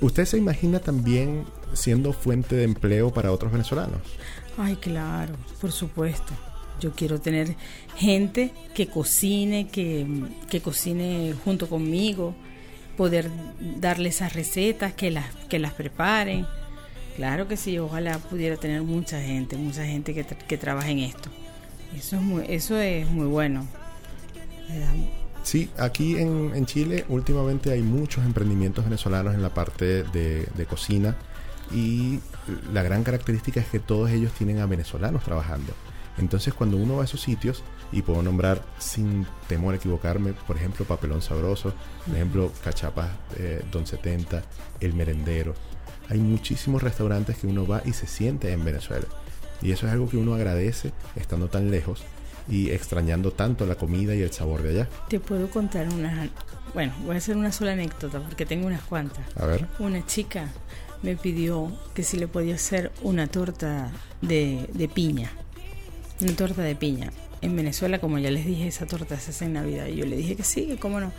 ¿Usted 0.06 0.26
se 0.26 0.38
imagina 0.38 0.78
también 0.78 1.45
siendo 1.74 2.14
fuente 2.14 2.56
de 2.56 2.64
empleo 2.64 3.12
para 3.12 3.32
otros 3.32 3.51
venezolanos? 3.51 4.01
Ay, 4.56 4.76
claro, 4.76 5.34
por 5.60 5.72
supuesto. 5.72 6.32
Yo 6.80 6.91
quiero 6.91 7.20
tener 7.20 7.56
gente 7.95 8.51
que 8.76 8.86
cocine, 8.86 9.68
que, 9.68 10.06
que 10.47 10.62
cocine 10.62 11.34
junto 11.43 11.68
conmigo, 11.68 12.36
poder 12.95 13.32
darle 13.80 14.10
esas 14.10 14.34
recetas, 14.34 14.93
que 14.93 15.10
las, 15.10 15.26
que 15.49 15.58
las 15.58 15.74
preparen. 15.74 16.45
Claro 17.16 17.47
que 17.47 17.58
sí, 17.58 17.80
ojalá 17.80 18.20
pudiera 18.20 18.58
tener 18.58 18.84
mucha 18.84 19.20
gente, 19.20 19.58
mucha 19.58 19.88
gente 19.88 20.14
que, 20.14 20.24
que 20.24 20.58
trabaje 20.60 20.91
en 20.91 20.99
esto. 20.99 21.32
Eso 21.97 22.18
es 22.18 22.22
muy, 22.22 22.45
eso 22.47 22.78
es 22.78 23.10
muy 23.10 23.26
bueno. 23.26 23.66
Sí, 25.46 25.70
aquí 25.78 26.18
en, 26.18 26.54
en 26.56 26.66
Chile 26.66 27.06
últimamente 27.08 27.72
hay 27.72 27.84
muchos 27.84 28.26
emprendimientos 28.26 28.84
venezolanos 28.84 29.36
en 29.36 29.43
la 29.43 29.54
parte 29.54 30.02
de, 30.04 30.48
de 30.56 30.66
cocina 30.66 31.16
y 31.72 32.20
la 32.74 32.82
gran 32.82 33.04
característica 33.04 33.60
es 33.60 33.68
que 33.68 33.80
todos 33.80 34.10
ellos 34.10 34.32
tienen 34.34 34.60
a 34.60 34.66
venezolanos 34.66 35.24
trabajando. 35.24 35.72
Entonces 36.18 36.54
cuando 36.54 36.78
uno 36.78 36.96
va 36.96 37.04
a 37.04 37.06
esos 37.06 37.22
sitios, 37.22 37.64
y 37.91 38.02
puedo 38.02 38.24
nombrar 38.24 38.64
sin 38.80 39.28
temor 39.48 39.76
a 39.76 39.78
equivocarme, 39.78 40.34
por 40.34 40.58
ejemplo 40.58 40.84
Papelón 40.86 41.22
Sabroso, 41.22 41.74
por 42.06 42.16
ejemplo 42.16 42.52
Cachapas 42.64 43.12
eh, 43.38 43.64
Don 43.72 43.86
70, 43.86 44.43
El 44.80 44.93
Merendero, 44.93 45.54
hay 46.10 46.20
muchísimos 46.20 46.82
restaurantes 46.84 47.38
que 47.38 47.48
uno 47.48 47.68
va 47.68 47.82
y 47.86 47.93
se 47.93 48.08
siente 48.08 48.52
en 48.52 48.66
Venezuela. 48.66 49.06
Y 49.62 49.72
eso 49.72 49.86
es 49.88 49.93
algo 49.93 50.10
que 50.10 50.18
uno 50.18 50.34
agradece 50.34 50.91
estando 51.16 51.48
tan 51.48 51.72
lejos 51.72 52.04
y 52.48 52.70
extrañando 52.70 53.32
tanto 53.32 53.66
la 53.66 53.76
comida 53.76 54.16
y 54.16 54.22
el 54.22 54.32
sabor 54.32 54.62
de 54.62 54.70
allá. 54.70 54.89
Te 55.10 55.20
puedo 55.20 55.50
contar 55.50 55.88
una, 55.89 56.30
bueno, 56.74 56.93
voy 57.06 57.16
a 57.16 57.18
hacer 57.18 57.38
una 57.38 57.52
sola 57.52 57.74
anécdota 57.74 58.20
porque 58.20 58.46
tengo 58.46 58.68
unas 58.68 58.82
cuantas. 58.84 59.26
A 59.36 59.46
ver. 59.46 59.68
Una 59.80 60.06
chica 60.06 60.50
me 61.02 61.16
pidió 61.16 61.72
que 61.93 62.04
si 62.04 62.18
le 62.18 62.28
podía 62.28 62.56
hacer 62.56 62.91
una 63.02 63.28
torta 63.28 63.91
de, 64.22 64.70
de 64.74 64.88
piña. 64.88 65.32
Una 66.22 66.36
torta 66.36 66.62
de 66.62 66.76
piña. 66.76 67.12
En 67.41 67.56
Venezuela, 67.56 68.00
como 68.00 68.18
ya 68.18 68.32
les 68.32 68.46
dije, 68.46 68.68
esa 68.68 68.86
torta 68.86 69.20
se 69.20 69.32
hace 69.32 69.46
en 69.46 69.54
Navidad. 69.54 69.88
Y 69.88 69.98
yo 69.98 70.06
le 70.06 70.16
dije 70.16 70.36
que 70.36 70.43
sí, 70.43 70.66
que 70.66 70.78
cómo 70.78 71.00
no. 71.00 71.12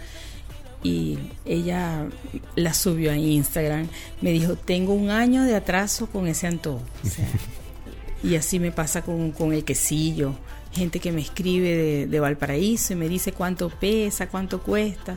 Y 0.82 1.18
ella 1.44 2.06
la 2.54 2.74
subió 2.74 3.12
a 3.12 3.16
Instagram. 3.16 3.88
Me 4.20 4.32
dijo, 4.32 4.56
tengo 4.56 4.92
un 4.92 5.10
año 5.10 5.44
de 5.44 5.54
atraso 5.54 6.06
con 6.06 6.26
ese 6.26 6.46
antojo. 6.46 6.82
O 7.04 7.08
sea, 7.08 7.26
y 8.22 8.36
así 8.36 8.58
me 8.58 8.72
pasa 8.72 9.02
con, 9.02 9.32
con 9.32 9.52
el 9.52 9.64
quesillo. 9.64 10.34
Gente 10.76 11.00
que 11.00 11.10
me 11.10 11.22
escribe 11.22 11.74
de, 11.74 12.06
de 12.06 12.20
Valparaíso 12.20 12.92
y 12.92 12.96
me 12.96 13.08
dice 13.08 13.32
cuánto 13.32 13.70
pesa, 13.70 14.28
cuánto 14.28 14.62
cuesta. 14.62 15.16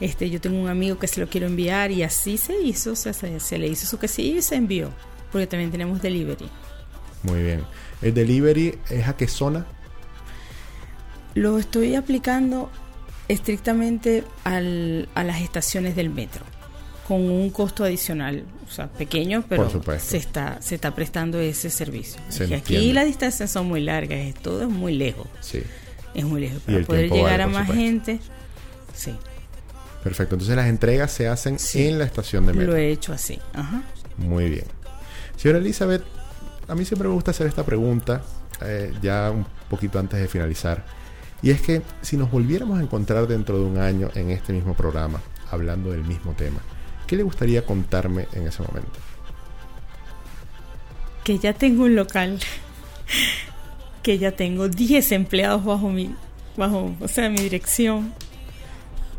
Este, 0.00 0.28
yo 0.30 0.40
tengo 0.40 0.58
un 0.58 0.68
amigo 0.68 0.98
que 0.98 1.06
se 1.06 1.20
lo 1.20 1.28
quiero 1.28 1.46
enviar 1.46 1.90
y 1.90 2.02
así 2.02 2.38
se 2.38 2.58
hizo, 2.60 2.92
o 2.92 2.96
sea, 2.96 3.12
se, 3.12 3.38
se 3.40 3.58
le 3.58 3.68
hizo 3.68 3.86
su 3.86 3.98
quesillo 3.98 4.38
y 4.38 4.42
se 4.42 4.56
envió. 4.56 4.90
Porque 5.30 5.46
también 5.46 5.70
tenemos 5.70 6.00
delivery. 6.02 6.48
Muy 7.22 7.42
bien. 7.42 7.62
¿El 8.02 8.14
delivery 8.14 8.78
es 8.90 9.06
a 9.06 9.16
qué 9.16 9.28
zona? 9.28 9.66
Lo 11.34 11.58
estoy 11.58 11.94
aplicando 11.94 12.70
estrictamente 13.28 14.24
al- 14.44 15.08
a 15.14 15.24
las 15.24 15.40
estaciones 15.42 15.94
del 15.96 16.08
metro, 16.10 16.44
con 17.06 17.20
un 17.30 17.50
costo 17.50 17.84
adicional, 17.84 18.44
o 18.66 18.70
sea, 18.70 18.88
pequeño, 18.88 19.44
pero 19.48 19.70
se 19.98 20.16
está 20.16 20.60
se 20.60 20.74
está 20.74 20.94
prestando 20.94 21.38
ese 21.40 21.70
servicio. 21.70 22.20
Se 22.28 22.40
Porque 22.40 22.56
aquí 22.56 22.92
las 22.92 23.06
distancias 23.06 23.50
son 23.50 23.66
muy 23.68 23.80
largas, 23.80 24.34
todo 24.42 24.62
es 24.62 24.68
muy 24.68 24.94
lejos, 24.94 25.26
Sí. 25.40 25.62
es 26.14 26.24
muy 26.24 26.40
lejos. 26.42 26.60
Y 26.66 26.72
Para 26.72 26.84
poder 26.86 27.10
llegar 27.10 27.30
vale, 27.38 27.42
a 27.44 27.46
más 27.46 27.66
supuesto. 27.66 27.74
gente, 27.74 28.20
sí, 28.94 29.14
Perfecto. 30.02 30.36
Entonces 30.36 30.54
las 30.56 30.66
entregas 30.68 31.10
se 31.10 31.26
hacen 31.26 31.58
Sí. 31.58 31.88
en 31.88 31.98
la 31.98 32.04
estación 32.04 32.46
de 32.46 32.52
metro. 32.52 32.72
lo 32.72 32.76
he 32.76 32.90
hecho 32.92 33.12
así. 33.12 33.40
Ajá. 33.52 33.82
Muy 34.18 34.48
bien. 34.50 34.64
Señora 35.36 35.58
Elizabeth, 35.58 36.04
a 36.68 36.74
mí 36.76 36.84
siempre 36.84 37.08
me 37.08 37.14
gusta 37.14 37.32
hacer 37.32 37.46
esta 37.48 37.64
pregunta, 37.64 38.22
eh, 38.62 38.92
ya 39.02 39.30
un 39.32 39.44
poquito 39.68 39.98
antes 39.98 40.20
de 40.20 40.28
finalizar. 40.28 40.84
Y 41.42 41.50
es 41.50 41.60
que 41.60 41.82
si 42.02 42.16
nos 42.16 42.30
volviéramos 42.30 42.78
a 42.78 42.82
encontrar 42.82 43.26
dentro 43.26 43.58
de 43.58 43.64
un 43.64 43.78
año 43.78 44.08
en 44.14 44.30
este 44.30 44.52
mismo 44.52 44.74
programa, 44.74 45.20
hablando 45.50 45.90
del 45.90 46.04
mismo 46.04 46.32
tema, 46.34 46.60
¿qué 47.06 47.16
le 47.16 47.22
gustaría 47.22 47.64
contarme 47.64 48.28
en 48.32 48.46
ese 48.46 48.62
momento? 48.62 48.98
que 51.26 51.40
ya 51.40 51.52
tengo 51.52 51.82
un 51.82 51.96
local, 51.96 52.38
que 54.04 54.16
ya 54.16 54.30
tengo 54.30 54.68
10 54.68 55.10
empleados 55.10 55.64
bajo 55.64 55.88
mi, 55.90 56.14
bajo, 56.56 56.94
o 57.00 57.08
sea, 57.08 57.28
mi 57.28 57.40
dirección, 57.40 58.14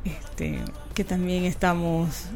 este, 0.06 0.58
que 0.94 1.04
también 1.04 1.44
estamos 1.44 2.28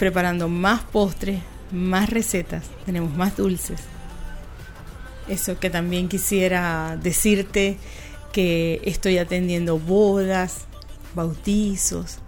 preparando 0.00 0.48
más 0.48 0.82
postres, 0.82 1.38
más 1.70 2.10
recetas, 2.10 2.64
tenemos 2.84 3.16
más 3.16 3.36
dulces. 3.36 3.82
Eso 5.28 5.60
que 5.60 5.70
también 5.70 6.08
quisiera 6.08 6.98
decirte 7.00 7.78
que 8.32 8.80
estoy 8.84 9.18
atendiendo 9.18 9.78
bodas, 9.78 10.64
bautizos, 11.14 12.18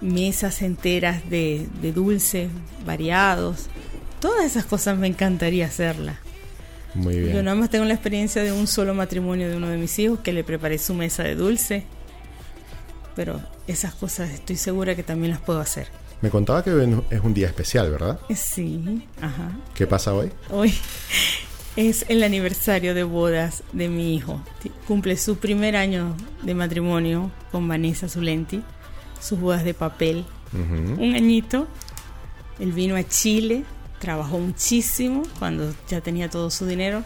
mesas 0.00 0.62
enteras 0.62 1.28
de, 1.28 1.66
de 1.82 1.92
dulces 1.92 2.48
variados. 2.86 3.66
Todas 4.20 4.44
esas 4.44 4.64
cosas 4.64 4.98
me 4.98 5.06
encantaría 5.06 5.66
hacerlas. 5.66 6.16
Muy 6.94 7.18
bien. 7.18 7.36
Yo 7.36 7.42
nada 7.42 7.56
más 7.56 7.70
tengo 7.70 7.84
la 7.84 7.94
experiencia 7.94 8.42
de 8.42 8.52
un 8.52 8.66
solo 8.66 8.94
matrimonio 8.94 9.48
de 9.48 9.56
uno 9.56 9.68
de 9.68 9.76
mis 9.76 9.98
hijos 9.98 10.20
que 10.20 10.32
le 10.32 10.44
preparé 10.44 10.78
su 10.78 10.94
mesa 10.94 11.22
de 11.22 11.34
dulce. 11.34 11.84
Pero 13.14 13.40
esas 13.66 13.94
cosas 13.94 14.30
estoy 14.30 14.56
segura 14.56 14.94
que 14.94 15.02
también 15.02 15.32
las 15.32 15.40
puedo 15.40 15.60
hacer. 15.60 15.88
Me 16.20 16.30
contaba 16.30 16.64
que 16.64 16.70
es 17.10 17.20
un 17.20 17.34
día 17.34 17.46
especial, 17.46 17.90
¿verdad? 17.90 18.18
Sí, 18.34 19.06
ajá. 19.20 19.52
¿Qué 19.74 19.86
pasa 19.86 20.12
hoy? 20.14 20.32
Hoy 20.50 20.74
es 21.76 22.04
el 22.08 22.24
aniversario 22.24 22.94
de 22.94 23.04
bodas 23.04 23.62
de 23.72 23.88
mi 23.88 24.16
hijo. 24.16 24.42
Cumple 24.88 25.16
su 25.16 25.36
primer 25.36 25.76
año 25.76 26.16
de 26.42 26.54
matrimonio 26.54 27.30
con 27.52 27.68
Vanessa 27.68 28.08
Zulenti. 28.08 28.62
Sus 29.20 29.38
bodas 29.38 29.64
de 29.64 29.74
papel. 29.74 30.24
Un 30.52 31.14
añito. 31.14 31.66
Él 32.58 32.72
vino 32.72 32.96
a 32.96 33.04
Chile, 33.04 33.64
trabajó 34.00 34.38
muchísimo 34.38 35.22
cuando 35.38 35.72
ya 35.88 36.00
tenía 36.00 36.28
todo 36.28 36.50
su 36.50 36.66
dinero. 36.66 37.04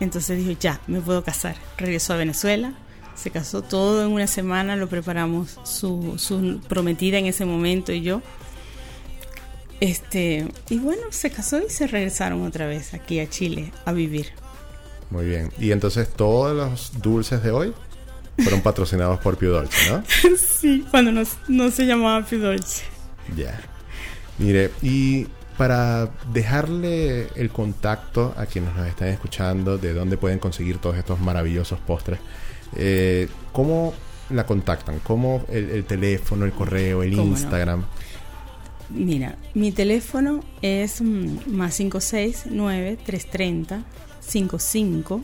Entonces 0.00 0.38
dijo, 0.38 0.58
ya, 0.58 0.80
me 0.86 1.00
puedo 1.00 1.22
casar. 1.22 1.56
Regresó 1.76 2.14
a 2.14 2.16
Venezuela, 2.16 2.72
se 3.14 3.30
casó 3.30 3.62
todo 3.62 4.04
en 4.04 4.12
una 4.12 4.26
semana, 4.26 4.76
lo 4.76 4.88
preparamos 4.88 5.58
su, 5.64 6.14
su 6.18 6.60
prometida 6.68 7.18
en 7.18 7.26
ese 7.26 7.44
momento 7.44 7.92
y 7.92 8.02
yo. 8.02 8.22
Este, 9.80 10.48
y 10.70 10.78
bueno, 10.78 11.02
se 11.10 11.30
casó 11.30 11.58
y 11.58 11.68
se 11.68 11.86
regresaron 11.86 12.42
otra 12.42 12.66
vez 12.66 12.94
aquí 12.94 13.20
a 13.20 13.28
Chile 13.28 13.72
a 13.84 13.92
vivir. 13.92 14.28
Muy 15.10 15.26
bien. 15.26 15.52
Y 15.58 15.72
entonces 15.72 16.08
todos 16.08 16.56
los 16.56 17.02
dulces 17.02 17.42
de 17.42 17.50
hoy 17.50 17.74
fueron 18.42 18.60
patrocinados 18.60 19.20
por 19.20 19.36
Pio 19.36 19.52
Dolce, 19.52 19.90
¿no? 19.90 20.02
sí, 20.36 20.84
cuando 20.90 21.12
no, 21.12 21.22
no 21.48 21.70
se 21.70 21.86
llamaba 21.86 22.24
Pidolce. 22.24 22.82
Ya. 23.36 23.60
Mire, 24.38 24.70
y 24.82 25.26
para 25.56 26.10
dejarle 26.32 27.28
el 27.36 27.50
contacto 27.50 28.34
a 28.36 28.46
quienes 28.46 28.74
nos 28.74 28.86
están 28.86 29.08
escuchando 29.08 29.78
de 29.78 29.94
dónde 29.94 30.16
pueden 30.16 30.38
conseguir 30.38 30.78
todos 30.78 30.96
estos 30.96 31.20
maravillosos 31.20 31.78
postres, 31.80 32.18
eh, 32.76 33.28
¿cómo 33.52 33.94
la 34.30 34.46
contactan? 34.46 34.98
¿Cómo 35.00 35.44
el, 35.48 35.70
el 35.70 35.84
teléfono, 35.84 36.44
el 36.44 36.52
correo, 36.52 37.02
el. 37.02 37.12
Instagram? 37.12 37.84
Mira, 38.90 39.36
mi 39.54 39.72
teléfono 39.72 40.42
es 40.60 41.00
mm, 41.00 41.50
más 41.50 41.76
569 41.76 42.98
330 43.04 43.84
55 44.20 45.22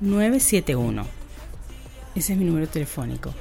971. 0.00 1.15
Ese 2.16 2.32
es 2.32 2.38
mi 2.38 2.44
número 2.44 2.66
telefónico. 2.66 3.32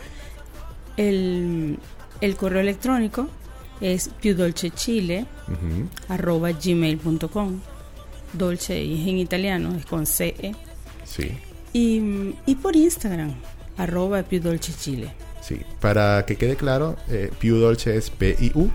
El, 0.97 1.77
el 2.21 2.35
correo 2.35 2.61
electrónico 2.61 3.27
es 3.81 4.09
piudolcechile 4.21 5.25
arroba 6.09 6.51
gmail.com. 6.51 7.59
Dolce 8.33 8.81
es 8.83 8.99
en 9.07 9.17
italiano, 9.17 9.75
es 9.75 9.85
con 9.85 10.05
CE. 10.05 10.53
Sí, 11.05 11.31
Y, 11.73 12.33
y 12.45 12.55
por 12.55 12.75
Instagram, 12.75 13.33
arroba 13.77 14.23
piudolcechile. 14.23 15.09
sí. 15.41 15.61
Para 15.79 16.25
que 16.25 16.35
quede 16.35 16.55
claro, 16.55 16.97
eh, 17.09 17.31
Piu 17.39 17.57
Dolce 17.57 17.95
es 17.95 18.09
P-I-U 18.09 18.69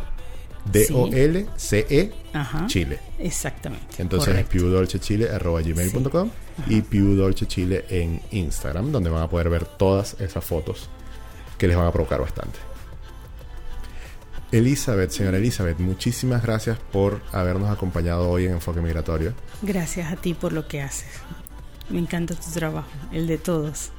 D-O-L-C-E 0.73 2.13
Ajá. 2.35 2.65
E, 2.65 2.67
Chile. 2.69 2.99
Exactamente. 3.19 3.87
Entonces 3.99 4.29
es 4.29 4.35
correcto. 4.47 4.53
piudolcechile.gmail.com 4.53 6.31
y 6.67 6.83
piudolchechile 6.83 7.85
en 7.89 8.21
Instagram, 8.31 8.93
donde 8.93 9.11
van 9.11 9.23
a 9.23 9.29
poder 9.29 9.49
ver 9.49 9.65
todas 9.65 10.17
esas 10.21 10.45
fotos 10.45 10.89
que 11.59 11.69
les 11.69 11.77
van 11.77 11.87
a 11.87 11.93
provocar 11.93 12.21
bastante. 12.21 12.59
Elizabeth, 14.53 15.11
señora 15.11 15.39
Elizabeth, 15.39 15.79
muchísimas 15.79 16.43
gracias 16.43 16.79
por 16.93 17.21
habernos 17.33 17.71
acompañado 17.71 18.29
hoy 18.29 18.47
en 18.47 18.53
Enfoque 18.53 18.81
Migratorio. 18.81 19.33
Gracias 19.63 20.13
a 20.13 20.17
ti 20.17 20.35
por 20.35 20.53
lo 20.53 20.67
que 20.67 20.83
haces. 20.83 21.09
Me 21.89 22.01
encanta 22.01 22.35
tu 22.35 22.51
trabajo, 22.51 22.89
el 23.13 23.27
de 23.27 23.39
todos. 23.39 23.91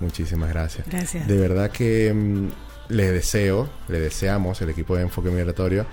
Muchísimas 0.00 0.50
gracias. 0.50 0.86
Gracias. 0.86 1.26
De 1.26 1.38
verdad 1.38 1.70
que 1.70 2.12
mm, 2.12 2.48
les 2.92 3.12
deseo, 3.12 3.70
le 3.88 4.00
deseamos 4.00 4.60
el 4.60 4.68
equipo 4.68 4.96
de 4.96 5.02
Enfoque 5.02 5.30
Migratorio 5.30 5.86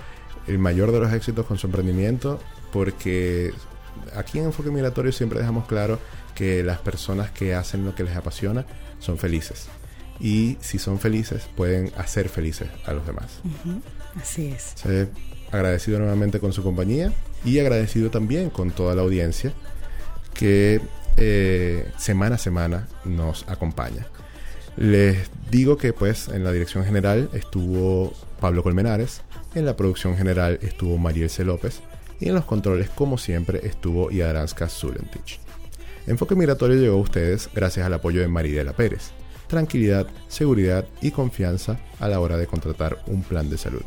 el 0.46 0.58
mayor 0.58 0.92
de 0.92 1.00
los 1.00 1.12
éxitos 1.12 1.46
con 1.46 1.58
su 1.58 1.66
emprendimiento, 1.66 2.40
porque 2.72 3.52
aquí 4.16 4.38
en 4.38 4.46
Enfoque 4.46 4.70
Migratorio 4.70 5.12
siempre 5.12 5.38
dejamos 5.38 5.66
claro 5.66 5.98
que 6.34 6.62
las 6.62 6.78
personas 6.78 7.30
que 7.30 7.54
hacen 7.54 7.84
lo 7.84 7.94
que 7.94 8.04
les 8.04 8.16
apasiona 8.16 8.66
son 8.98 9.18
felices. 9.18 9.66
Y 10.20 10.56
si 10.60 10.78
son 10.78 10.98
felices, 10.98 11.48
pueden 11.56 11.92
hacer 11.96 12.28
felices 12.28 12.68
a 12.86 12.92
los 12.92 13.06
demás. 13.06 13.40
Así 14.20 14.46
es. 14.46 14.74
Entonces, 14.76 15.08
agradecido 15.50 15.98
nuevamente 15.98 16.40
con 16.40 16.52
su 16.52 16.62
compañía 16.62 17.12
y 17.44 17.58
agradecido 17.58 18.10
también 18.10 18.50
con 18.50 18.70
toda 18.70 18.94
la 18.94 19.02
audiencia 19.02 19.52
que 20.32 20.80
eh, 21.16 21.88
semana 21.98 22.36
a 22.36 22.38
semana 22.38 22.88
nos 23.04 23.48
acompaña. 23.48 24.06
Les 24.76 25.30
digo 25.50 25.76
que 25.76 25.92
pues 25.92 26.28
en 26.28 26.42
la 26.42 26.50
dirección 26.50 26.84
general 26.84 27.30
estuvo 27.32 28.12
Pablo 28.40 28.62
Colmenares, 28.62 29.22
en 29.54 29.66
la 29.66 29.76
producción 29.76 30.16
general 30.16 30.58
estuvo 30.62 30.98
Mariel 30.98 31.30
C. 31.30 31.44
López 31.44 31.80
y 32.24 32.28
en 32.30 32.34
los 32.34 32.46
controles 32.46 32.88
como 32.88 33.18
siempre 33.18 33.60
estuvo 33.64 34.10
Yaranska 34.10 34.66
Zulentich. 34.66 35.38
Enfoque 36.06 36.34
Migratorio 36.34 36.80
llegó 36.80 36.96
a 36.96 37.02
ustedes 37.02 37.50
gracias 37.54 37.84
al 37.84 37.92
apoyo 37.92 38.22
de 38.22 38.28
Maridela 38.28 38.72
Pérez. 38.72 39.10
Tranquilidad, 39.46 40.06
seguridad 40.26 40.86
y 41.02 41.10
confianza 41.10 41.78
a 42.00 42.08
la 42.08 42.20
hora 42.20 42.38
de 42.38 42.46
contratar 42.46 43.02
un 43.08 43.22
plan 43.22 43.50
de 43.50 43.58
salud. 43.58 43.82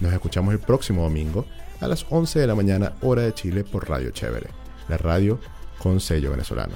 Nos 0.00 0.12
escuchamos 0.12 0.52
el 0.52 0.58
próximo 0.58 1.04
domingo 1.04 1.46
a 1.80 1.86
las 1.86 2.04
11 2.10 2.40
de 2.40 2.46
la 2.48 2.56
mañana 2.56 2.94
hora 3.02 3.22
de 3.22 3.34
Chile 3.34 3.62
por 3.62 3.88
Radio 3.88 4.10
Chévere, 4.10 4.48
la 4.88 4.96
radio 4.96 5.38
con 5.78 6.00
sello 6.00 6.32
venezolano. 6.32 6.74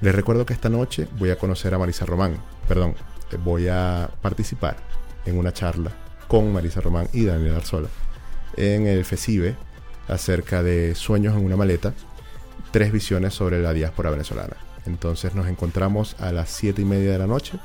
Les 0.00 0.14
recuerdo 0.14 0.46
que 0.46 0.54
esta 0.54 0.70
noche 0.70 1.06
voy 1.18 1.28
a 1.28 1.38
conocer 1.38 1.74
a 1.74 1.78
Marisa 1.78 2.06
Román, 2.06 2.38
perdón, 2.66 2.94
voy 3.44 3.68
a 3.68 4.08
participar 4.22 4.78
en 5.26 5.36
una 5.36 5.52
charla 5.52 5.92
con 6.28 6.50
Marisa 6.50 6.80
Román 6.80 7.08
y 7.12 7.26
Daniel 7.26 7.56
Arzola 7.56 7.88
en 8.56 8.86
el 8.86 9.04
FECIBE 9.04 9.67
acerca 10.08 10.62
de 10.62 10.94
Sueños 10.94 11.36
en 11.36 11.44
una 11.44 11.56
maleta, 11.56 11.94
tres 12.70 12.92
visiones 12.92 13.34
sobre 13.34 13.62
la 13.62 13.72
diáspora 13.72 14.10
venezolana. 14.10 14.56
Entonces 14.86 15.34
nos 15.34 15.46
encontramos 15.48 16.16
a 16.18 16.32
las 16.32 16.50
7 16.50 16.82
y 16.82 16.84
media 16.84 17.12
de 17.12 17.18
la 17.18 17.26
noche 17.26 17.58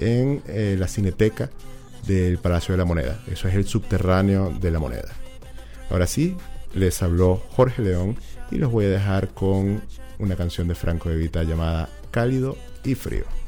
en 0.00 0.42
eh, 0.48 0.76
la 0.78 0.88
cineteca 0.88 1.50
del 2.06 2.38
Palacio 2.38 2.72
de 2.72 2.78
la 2.78 2.84
Moneda. 2.84 3.20
Eso 3.30 3.48
es 3.48 3.54
el 3.54 3.66
subterráneo 3.66 4.50
de 4.60 4.70
la 4.70 4.78
moneda. 4.78 5.12
Ahora 5.90 6.06
sí, 6.06 6.36
les 6.74 7.02
habló 7.02 7.42
Jorge 7.50 7.82
León 7.82 8.16
y 8.50 8.56
los 8.56 8.70
voy 8.70 8.86
a 8.86 8.90
dejar 8.90 9.28
con 9.28 9.82
una 10.18 10.36
canción 10.36 10.68
de 10.68 10.74
Franco 10.74 11.08
de 11.08 11.16
Vita 11.16 11.42
llamada 11.42 11.88
Cálido 12.10 12.56
y 12.84 12.94
Frío. 12.94 13.36